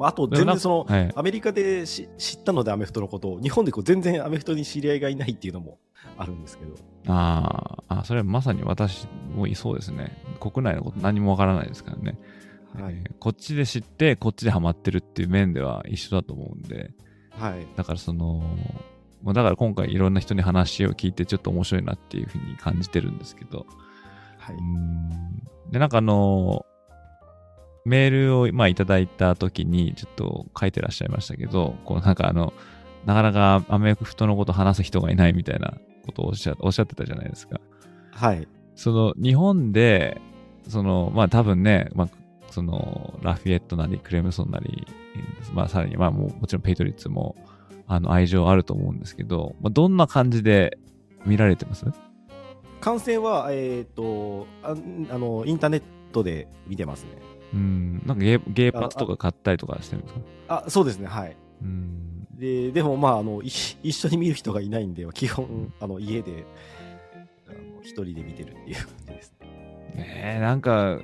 [0.00, 1.12] あ、あと、全然その、はい。
[1.14, 5.78] アメリカでし知ったのでアメフトのことを、日本でこう全然アメフトに知り合いがいないっていうのも
[6.16, 6.74] あるんですけど、
[7.08, 10.16] あーあ、それはまさに私もいそうですね。
[10.40, 12.18] 国内のこと何もわからないですからね。
[12.74, 12.94] はい。
[12.94, 16.90] えーこっちで知って、こっちでハマってるっていう面では一緒だと思うんで、
[17.30, 17.66] はい。
[17.76, 18.42] だからその、
[19.22, 23.66] まあだから今回いろんな人に話を聞いてちょっと面白いなっていうふうに感じてるんですけど、
[24.38, 24.56] はい。
[24.56, 26.66] うーんで、なんかあの、
[27.84, 32.52] メールをまあいただいた時にちょっと書いてらっしゃいましたけど、こうなんかあの、
[33.06, 35.74] なかなかアメフトのこと話す人がいないみたいな
[36.06, 37.60] ことをおっしゃおっしゃってたじゃないですか。
[38.12, 38.46] はい。
[38.74, 40.20] その日本で、
[40.68, 42.08] そのまあ多分ね、まあ
[42.50, 44.86] そのラフィエットなりクレムソンなり、
[45.52, 47.34] まあさらにまあもうもちろんペイトリッツも
[47.88, 50.78] あの愛情あると思うんですけど、まあ、どんな感じで
[51.26, 51.84] 見られてます？
[52.80, 54.74] 観戦は、えっ、とあ、
[55.10, 57.10] あの、インターネットで見てますね。
[57.54, 60.20] うん、なんかゲーゲーパスとか買ったりとかしてるんですか？
[60.48, 61.36] あ、そうですね、はい。
[61.62, 62.26] うん。
[62.38, 66.44] で、でもまあ、あの、い一緒に見る人がいないんで、基本、あの、家で、
[67.46, 69.46] あの一人で見てるっていう感じですね。
[69.94, 70.98] ねえ、なんか、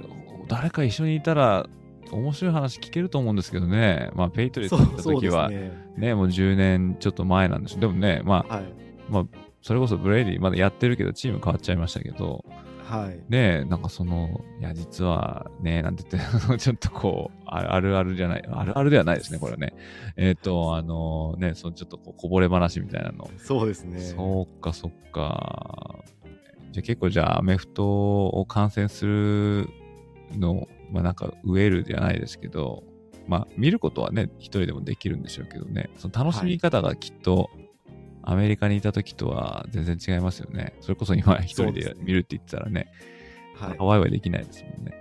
[0.49, 1.67] 誰か一緒にいたら、
[2.11, 4.11] 面白い話聞けると思うんですけどね。
[4.15, 5.73] まあ、ペイトリッツそう行った時は、ね。
[5.97, 7.81] ね、もう10年ちょっと前なんでしょ。
[7.81, 8.65] でもね、まあ、はい。
[9.11, 9.25] まあ、
[9.61, 12.45] それこそブレイディまだやってるけど、チーム変わっちゃいましたけど、
[12.89, 13.19] はい。
[13.29, 19.75] ねえ、なんかその、いや、実はね、なんて言って、 ちょっとこう、ああるあるじゃない、あるあるではないですね、これはね。
[20.17, 23.31] えっ、と、あのね、そのちょっとこうこぼれ話みたいなの。
[23.37, 24.01] そうですね。
[24.01, 26.03] そうか、そっか。
[26.73, 29.69] じゃあ結構じゃあアメフトを観戦する
[30.33, 32.85] の、まあなんかウェルじゃないですけど、
[33.27, 37.51] まあ見ることはね、一人でもできるんでしょうけどね、その楽しみ方がきっと、
[38.31, 40.75] アメリカにいた時とは全然違いますよね。
[40.83, 42.89] それこそ今 一人で見るって言ってたらね、
[43.55, 43.77] はい。
[43.79, 44.93] ワイワイできないですもんね。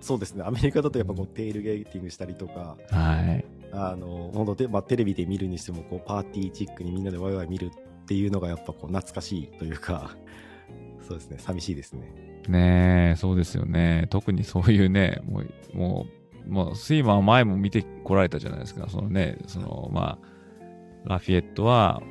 [0.00, 0.44] そうですね。
[0.46, 3.44] アメリカだとやっぱこう、テールゲーティングしたりとか、はい。
[3.72, 10.16] あの、本当で、まあ、テレビで見るにしても、こう、パーティーチックにみんなでワイワイ見るっていうのがやっぱこう、懐かしいというか、
[11.08, 11.38] そうですね。
[11.40, 12.02] 寂しいですね。
[12.48, 14.06] ねえ、そうですよね。
[14.10, 16.06] 特にそういうね、もう、も
[16.46, 18.88] う、もうスイマー前も見てこられたじゃないですか。
[18.88, 22.02] そのね、その、まあ、ラフィエットは、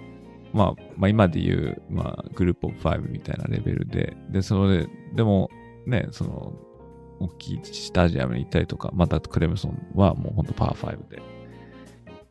[0.53, 5.49] まあ、まあ今で言う、まあ、グループオブ5みたいなレベルで、で、それで、でも、
[5.85, 6.53] ね、その、
[7.19, 11.21] 大きいスタジアムに行ったりとか、またクレムソンはもう本当パー5で。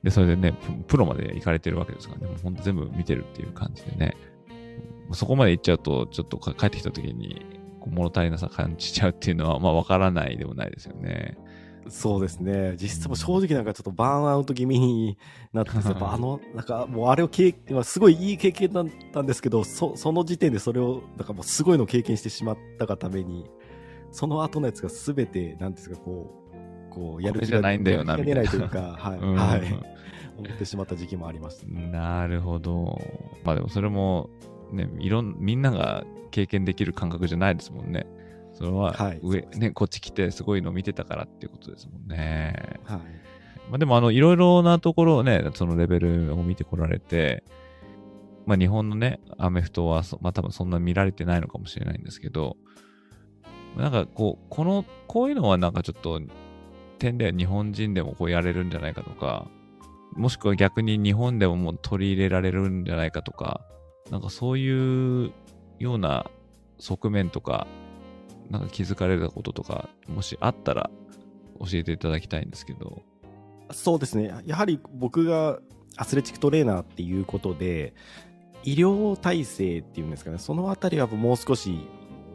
[0.02, 0.54] で、それでね、
[0.86, 4.16] プロまで行かれてるわけですからね、もう本当全部見てるっていう感じでね。
[5.12, 7.44] そこまで行っちゃうと、ちょっと帰ってきた時に、
[7.86, 11.36] 物足りなさ感じちゃうっていうのは、まあわからないでもないですよね。
[11.88, 12.76] そうですね。
[12.80, 15.18] 実質も正直なんかちょっとバーンアウト気味に
[15.52, 23.46] なってて、 やっぱあの、なんかもうあれを経験、まあすごいいい経験だったんですけど、そその時点でそれを、なんかもうすごいのを経験してしまったがために、
[24.10, 26.44] その後のやつがすべて、なんですか、こ
[26.90, 29.60] う、こう、やるこれじゃないんだよなやれないというか、 はい、うんはい。
[30.38, 31.66] 思ってしまった時期もありました。
[31.66, 33.00] なるほど。
[33.44, 34.30] まあでもそれも、
[34.72, 38.06] ね、いろん、みんなが経験できる感覚じゃないですもんね。
[38.62, 42.78] それははい上、そうですね、こっち来てすごいの見てたからっていうことですもんね。
[42.84, 42.98] はい。
[43.68, 47.42] まあでもあの、いろいろなところをね、そのレベルを見てこられて、
[48.46, 52.56] まあ日本のね、アメフトはそ、まあ多分そんな見られてないのかもしれないんですけど、
[53.76, 56.20] なんかこう、この、こういうのはなんかちょっと、
[56.98, 59.48] 点で日本人でもこうやれるんじゃないかとか、
[60.14, 63.62] もしくは逆に日本でももう取り入れられるんじゃないかとか、
[64.10, 65.32] なんかそういう
[65.80, 66.30] ような
[66.78, 67.66] 側面とか、
[68.50, 70.90] なんか気づかれたこととか、もしあったら
[71.60, 73.02] 教えていただきたいんですけど。
[73.70, 74.34] そうですね。
[74.44, 75.58] やはり僕が
[75.96, 77.94] アスレチックトレーナーっていうことで、
[78.64, 81.78] 医療体制っていうんですかね、そのあたりはもう少し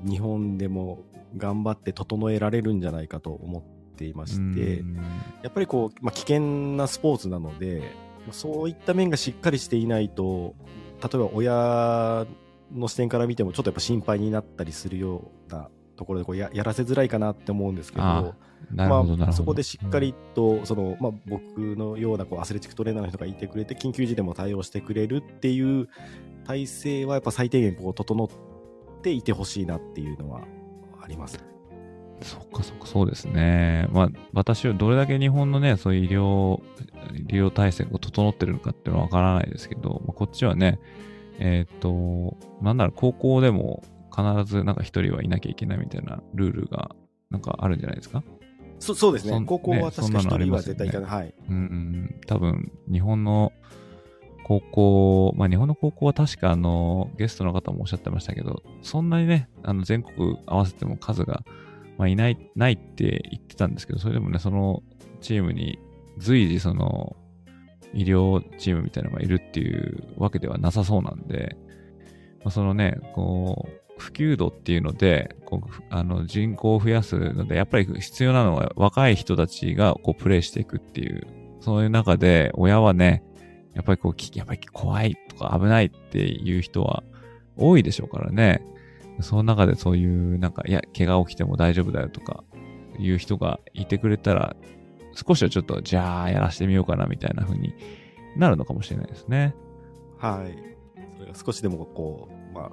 [0.04, 1.04] 日本でも
[1.38, 4.96] 頑張って整えられるんじゃないかと思っていましてう、ん
[5.42, 6.42] やっぱりこう、まあ、危険
[6.76, 7.84] なスポーツなので、
[8.32, 10.56] そういった面がしっかりしていないと、
[11.02, 12.28] 例えば親
[12.74, 18.36] の視点から見てもちょっとやっぱ心配になったりするようなところでこうややらせづらいかなって思うんですけど。
[18.72, 25.88] まあ、そこでしっかりと、そのまあ、僕のようなこうアスレチックトレーナーの人がいてくれて緊急時でも対応してくれるっていう
[26.46, 28.30] 体制はやっぱ最低限こう整っ
[29.04, 30.42] ていてほしいなっていうのは
[31.02, 31.40] あります。
[32.22, 33.88] そっかそっか、そうですね。
[33.92, 36.62] まあ、私はどれだけ日本のね、そういう医療、
[37.30, 40.80] 医療体制が整ってるのかっていうのはわからないですけど、まあ、こっちはね、
[41.40, 43.84] えっ、と、なんなら高校でも
[44.18, 46.96] 必ずなんか一人はいなきゃいけないみたいなルールが
[47.30, 48.24] なんかあるんじゃないですか？
[48.80, 49.44] そそうですね。
[49.46, 51.34] 高校は確か一人は絶対いかない、はい。
[51.50, 53.52] うんうん、多分、日本の
[54.44, 61.44] 高校、まあ日本の高校は確かあの、ゲストの方もおっしゃってましたけど、そんなにね、あの全国合わせても数が、
[61.98, 64.84] まあいない、ないって言ってたんですけど、それでもね、その
[65.22, 65.80] チームに
[66.18, 67.16] 随時その、
[67.94, 71.58] 医療チームみたいなのがいるっていうわけではなさそうなんで、
[72.44, 81.28] まあ、そのね、こう、普及度っていうので、こうあの人口を増やすので、やっぱり必要なのは若い人たちがこうプレイしていくっていう、
[81.60, 83.24] そういう中で親はね、
[83.74, 87.04] やっぱりこう、やっぱり怖いとか危ないっていう人は
[87.56, 88.62] 多いでしょうからね。
[89.22, 92.44] その中でそういう、なんか、いや、怪我起きても大丈夫だよとか、
[93.00, 94.56] いう人がいてくれたら、
[95.14, 97.74] 少しはちょっと、じゃあやらしてみようかなみたいな風に
[98.36, 99.56] なるのかもしれないですね。
[100.18, 100.58] はい。
[101.16, 102.72] それが少しでもこう、まあ、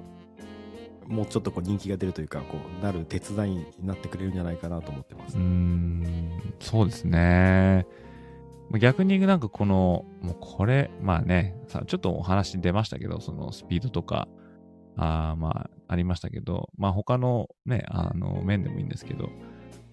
[1.07, 5.37] もうちょっとこう人気が出るというか、こう、なる手伝いになってくれるんじゃないかなと思ってます。
[5.37, 7.85] うん、そうですね。
[8.79, 14.27] 逆になんかこの、もうこれ、まあね、さちょっとお話出ましたけど、そのスピードとか、
[14.97, 19.29] あまあ、ありましたけど、まあ他のね、あの面でもいいんですけど、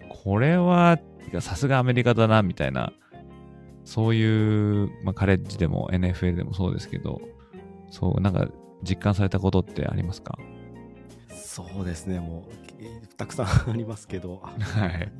[0.09, 0.99] これは、
[1.39, 2.91] さすがアメリカだな、みたいな、
[3.85, 7.21] そういう、まあカレッジでも NFL でもそうですけど、
[7.91, 8.47] そう、なんか
[8.81, 10.37] 実感されたことってありますか？
[11.53, 15.11] そうですね、もう、えーたくさん ありますけど、あはい。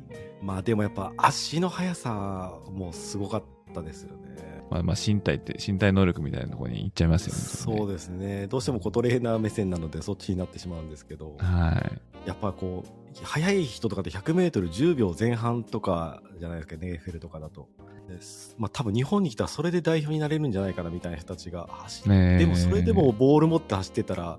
[0.42, 4.64] まあでもやっぱ足の速さもすごかったですよね。
[4.68, 7.40] まあ、まあ身体って、身体能力みたいなところに行っちゃいますよね。
[7.40, 8.48] そうですね。
[8.48, 11.72] どうしてもこうトレーナー目線なのでそっちになってしまうんですけど、は
[12.26, 12.28] い。
[12.28, 17.68] やっぱこう、速い人とかで100メートル10秒前半とかじゃないですか、ネーフェルとかだと。
[18.58, 24.38] まあ多分日本に来たらそれで代表になれるんじゃないかなみたいな人たちが走って、でもそれでもボール持って走ってたら、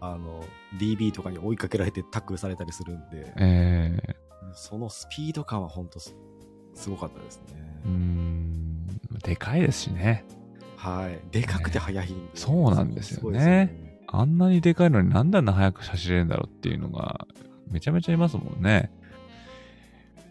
[0.00, 0.42] あの、
[0.78, 6.16] DB とかに追いかけられてタックルされたりするんで、えー、そのスピード感は本当す
[6.74, 7.80] すごかったですね。
[7.84, 8.86] うーん、
[9.22, 10.24] でかいですしね。
[10.76, 11.18] はい。
[11.30, 13.98] でかくて速いんで、そうなんですよね。
[14.06, 17.26] あんなにでかいのになんであんな速く走れるんだろうっていうのが、
[17.70, 18.90] めちゃめちゃいますもんね。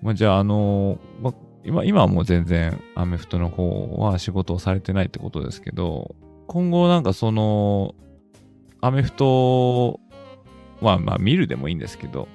[0.01, 6.15] まあ、じゃあ、あのまあ、今、今はもう全然アメフトの方は仕事をされてないってことですけど、
[6.47, 7.95] 今後なんかその、
[8.81, 9.99] アメフト
[10.81, 12.27] はまあ見るでもいいんですけど、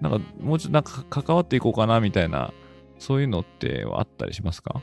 [0.00, 2.52] なんかもうちょっとなんか関わっていこうかなみたいな、
[2.98, 4.80] そういうのってあったりしますか？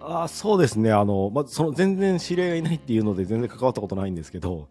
[0.00, 0.92] あそうですね。
[0.92, 4.68] あの、まずその全然知り合いがいないっていうので全然関わったことないんですけど、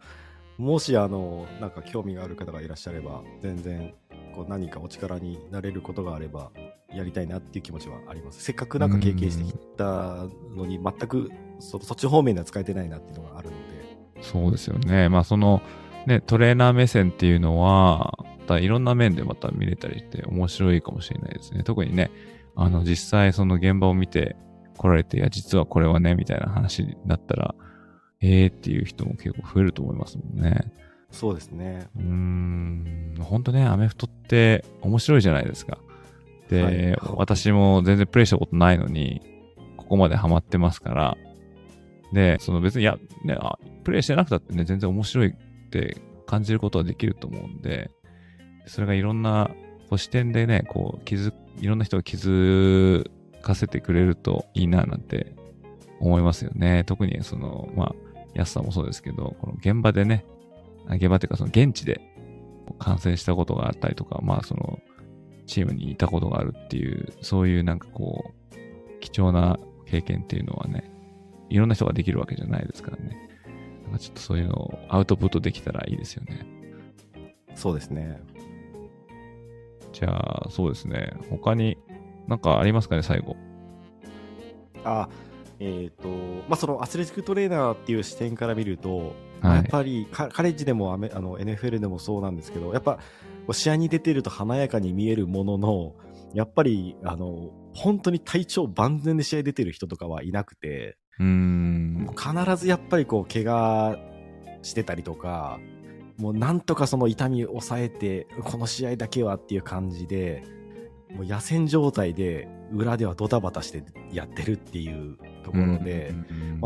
[0.58, 3.94] もしあの、なんか興味がある方がいらっしゃれば、全然
[4.36, 6.52] こう何かお力になれることがあれば、
[6.92, 8.42] やりたいなっていう気持ちはあります。
[8.42, 13.77] せっかくなんか経験してきたのに、全くそそっち方面では使えてないなっていうのがあるので、
[14.22, 15.10] そうですよね。
[15.10, 15.62] まあその、
[16.06, 21.64] ね、トレーナー目線っていうのは、またいろんな面でまた見れたりして面白いかもしれないですね。
[21.64, 22.12] 特にね、
[22.56, 24.36] あの実際その現場を見て
[24.78, 27.56] 来られて、いや実はこれはね、みたいな話になったら、
[28.22, 30.72] えーっていう人も結構増えると思いますもんね。
[31.12, 31.88] そうですね。
[31.96, 35.78] うーん、本当ね、アメフトって面白いじゃないですか。
[36.50, 39.22] で、はい私も全然プレイしたことないのに、
[39.76, 41.18] ここまでハマってますから、
[42.14, 47.92] で、その別に、いや、ね、あ、プレイしてなくたってね、全然面白いって感じることはできると思うんで、
[48.66, 49.50] それがいろんな
[49.90, 53.10] こう視点でね、こう、気づ、いろんな人が気づ
[53.42, 55.36] かせてくれるといいななんて
[56.00, 56.84] 思いますよね。
[56.86, 57.96] 特にその、まあ、
[58.34, 60.26] 安さもそうですけど、この現場でね、
[60.90, 62.02] 現場っていうかその現地で
[62.80, 64.80] 感染したことがあったりとか、まあその
[65.46, 70.92] チームにいたことがあるっていう、そういうなんかこう、貴重な経験っていうのはね、
[71.50, 73.30] いろんな人ができるわけじゃないですからね。
[73.86, 76.46] なんかちょっとそういうのをアウトプットできたらいいですよね。
[77.56, 78.22] そうですね。
[79.94, 81.14] じゃあ、そうですね。
[81.30, 81.78] 他に
[82.28, 83.36] なんかありますかね、最後。
[84.84, 85.10] あ、
[85.60, 93.00] えっ、と、まあ、そのアスレチックトレーナーっていう視点から見ると、まあはいやっぱりカカレッジでもアメあの NFL でもそうなんですけど、やっぱ
[93.52, 95.96] 試合に出てると華やかに見えるものの、
[96.34, 102.08] やっぱりあの本当に体調万全で試合出てる人とかはいなくて、うーん。
[102.16, 103.98] 必ずやっぱりこう怪我
[104.62, 105.60] してたりとか、
[106.18, 110.44] もうなんとかその痛みを抑えて、この試合だけはっていう感じで、
[111.12, 116.14] もう野戦状態で裏ではドタバタしてやってるっていうところで、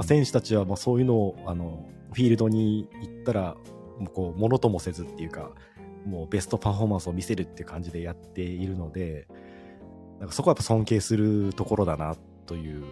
[0.04, 3.56] 選手たちはまあそういうのをあのフィールドに行ったら
[3.99, 5.52] もうこうものともせずっていうか
[6.06, 9.28] もうベストパフォーマンスを見せるっていう感じでやっているので、
[10.20, 12.86] なんかそこはやっぱ尊敬するところだなという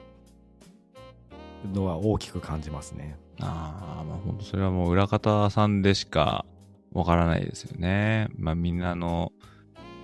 [1.74, 3.18] のは大きく感じますね。
[3.42, 6.46] ああ、まあ本当それはもう裏方さんでしか
[6.94, 8.30] わからないですよね。
[8.38, 9.32] まあみんなの、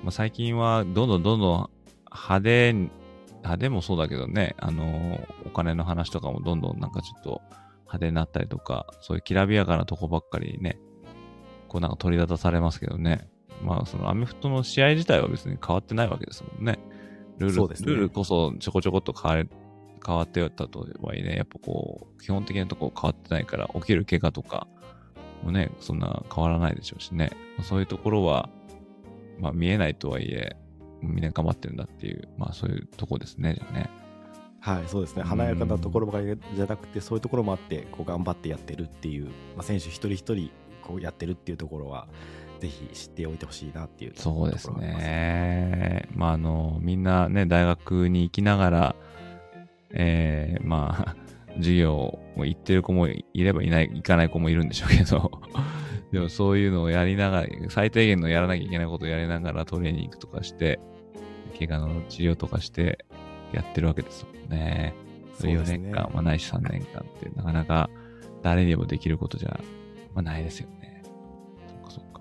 [0.04, 1.70] まあ、最近はどんどんどんどん
[2.12, 7.42] 派手、派手もそうだけどね、あの、お金の話とかもどんどんなんかちょっと
[7.82, 10.80] 派手になったりとか、そういうきらびやかなとこばっかりね、
[11.68, 13.28] こうなんか取り立たされますけどね。
[13.64, 16.80] まあそのアメフトの試合自体は別に変わってないわけですもんね。
[17.38, 19.46] ルール、ね、ルールこそちょこちょこっと変え
[20.06, 24.68] 変わってたとはいえね、やっぱこう、基本的なとこ変わってないから、起きる怪我とか
[25.44, 27.32] もね、そんな変わらないでしょうしね。
[27.62, 28.50] そういうところは、
[29.40, 30.56] まあ見えないとはいえ、
[31.02, 33.90] みんな頑張ってるんだっていう、まあそういうとこですね、じゃあね。
[34.60, 35.24] はい、そうですね。
[35.24, 39.26] 華やかなところばかりじゃなくて、そういうところもあって、こう頑張ってやってるっていう、
[39.56, 40.50] まあ、選手一人一人
[40.82, 42.08] こうやってるっていうところは、
[42.60, 46.08] ぜひ知っておいてほしいなっていうそうですね。
[46.16, 48.96] まあ、あの、みんなね、大学に行きながら、
[49.92, 51.16] えー、まあ、
[51.58, 55.32] 授業を行ってる子もいればいない、行かない子もいるんでしょうけど、
[56.12, 60.80] でもそういうのをやりながら、最低限のやらなきゃいけないことをやりながらトレーニングとかして、
[61.58, 63.06] 怪我の治療とかして
[63.54, 64.94] やってるわけですもんね。
[65.38, 67.90] そう4年間、ね、まあ、ないし3年間ってなかなか
[68.42, 69.60] 誰にもできることじゃ、
[70.14, 70.75] まあ、ないですよね。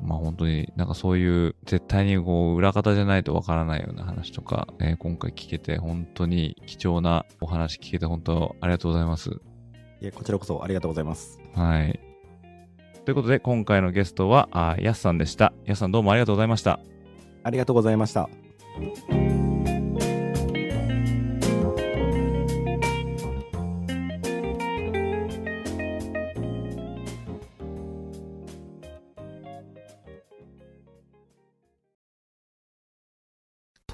[0.03, 9.31] まあ本当になんかそういう絶対にこう裏方じゃないとわからないような話とか、えー、今回聞けて本当に貴重なお話聞けて本当ありがとうございます。
[10.01, 11.41] いや、こちらこそありがとうございます。
[11.55, 11.99] はい。
[13.05, 15.53] ということで今回のゲストは、あやすさんでした。
[15.65, 16.81] やすさんどうもありがとうございました。
[17.43, 18.29] ありがとうございました。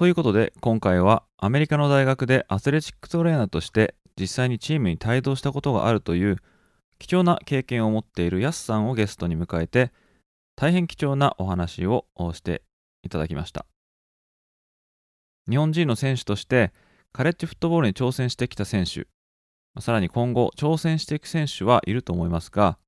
[0.01, 6.37] ということで今回はアメリカの大学でアスレチックトレーナーとして実際にチームに帯同したことがあるという
[6.97, 9.91] 貴重な経験を持っているヤスさんをゲストに迎えて
[10.55, 12.63] 大変貴重なお話をして
[13.03, 13.67] いただきました。
[15.47, 16.73] 日本人の選手として
[17.13, 19.05] カレッジフットボールに挑戦してきた選手
[19.79, 22.79] さらに今後挑戦していく選手はいると思いますが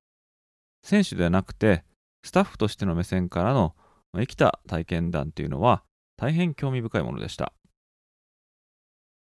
[0.84, 1.84] 選手ではなくて
[2.24, 3.76] スタッフとしての目線からの
[4.16, 5.84] 生きた体験談というのは
[6.24, 7.52] 大変興味深いものでした。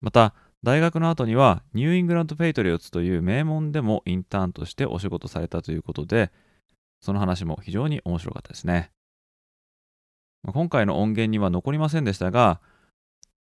[0.01, 6.33] また、大学の後にはニューイングランド・ペイトリオッツという名門でもインターンとしてお仕事されたということで、
[7.03, 8.93] その話も非常に面白かったですね。
[10.47, 12.63] 今回の音源には残りませんでしたが、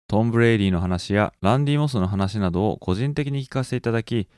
[0.07, 4.29] トム・ブレイディの話やランディ・モスの話などを個人的に聞かせていただき、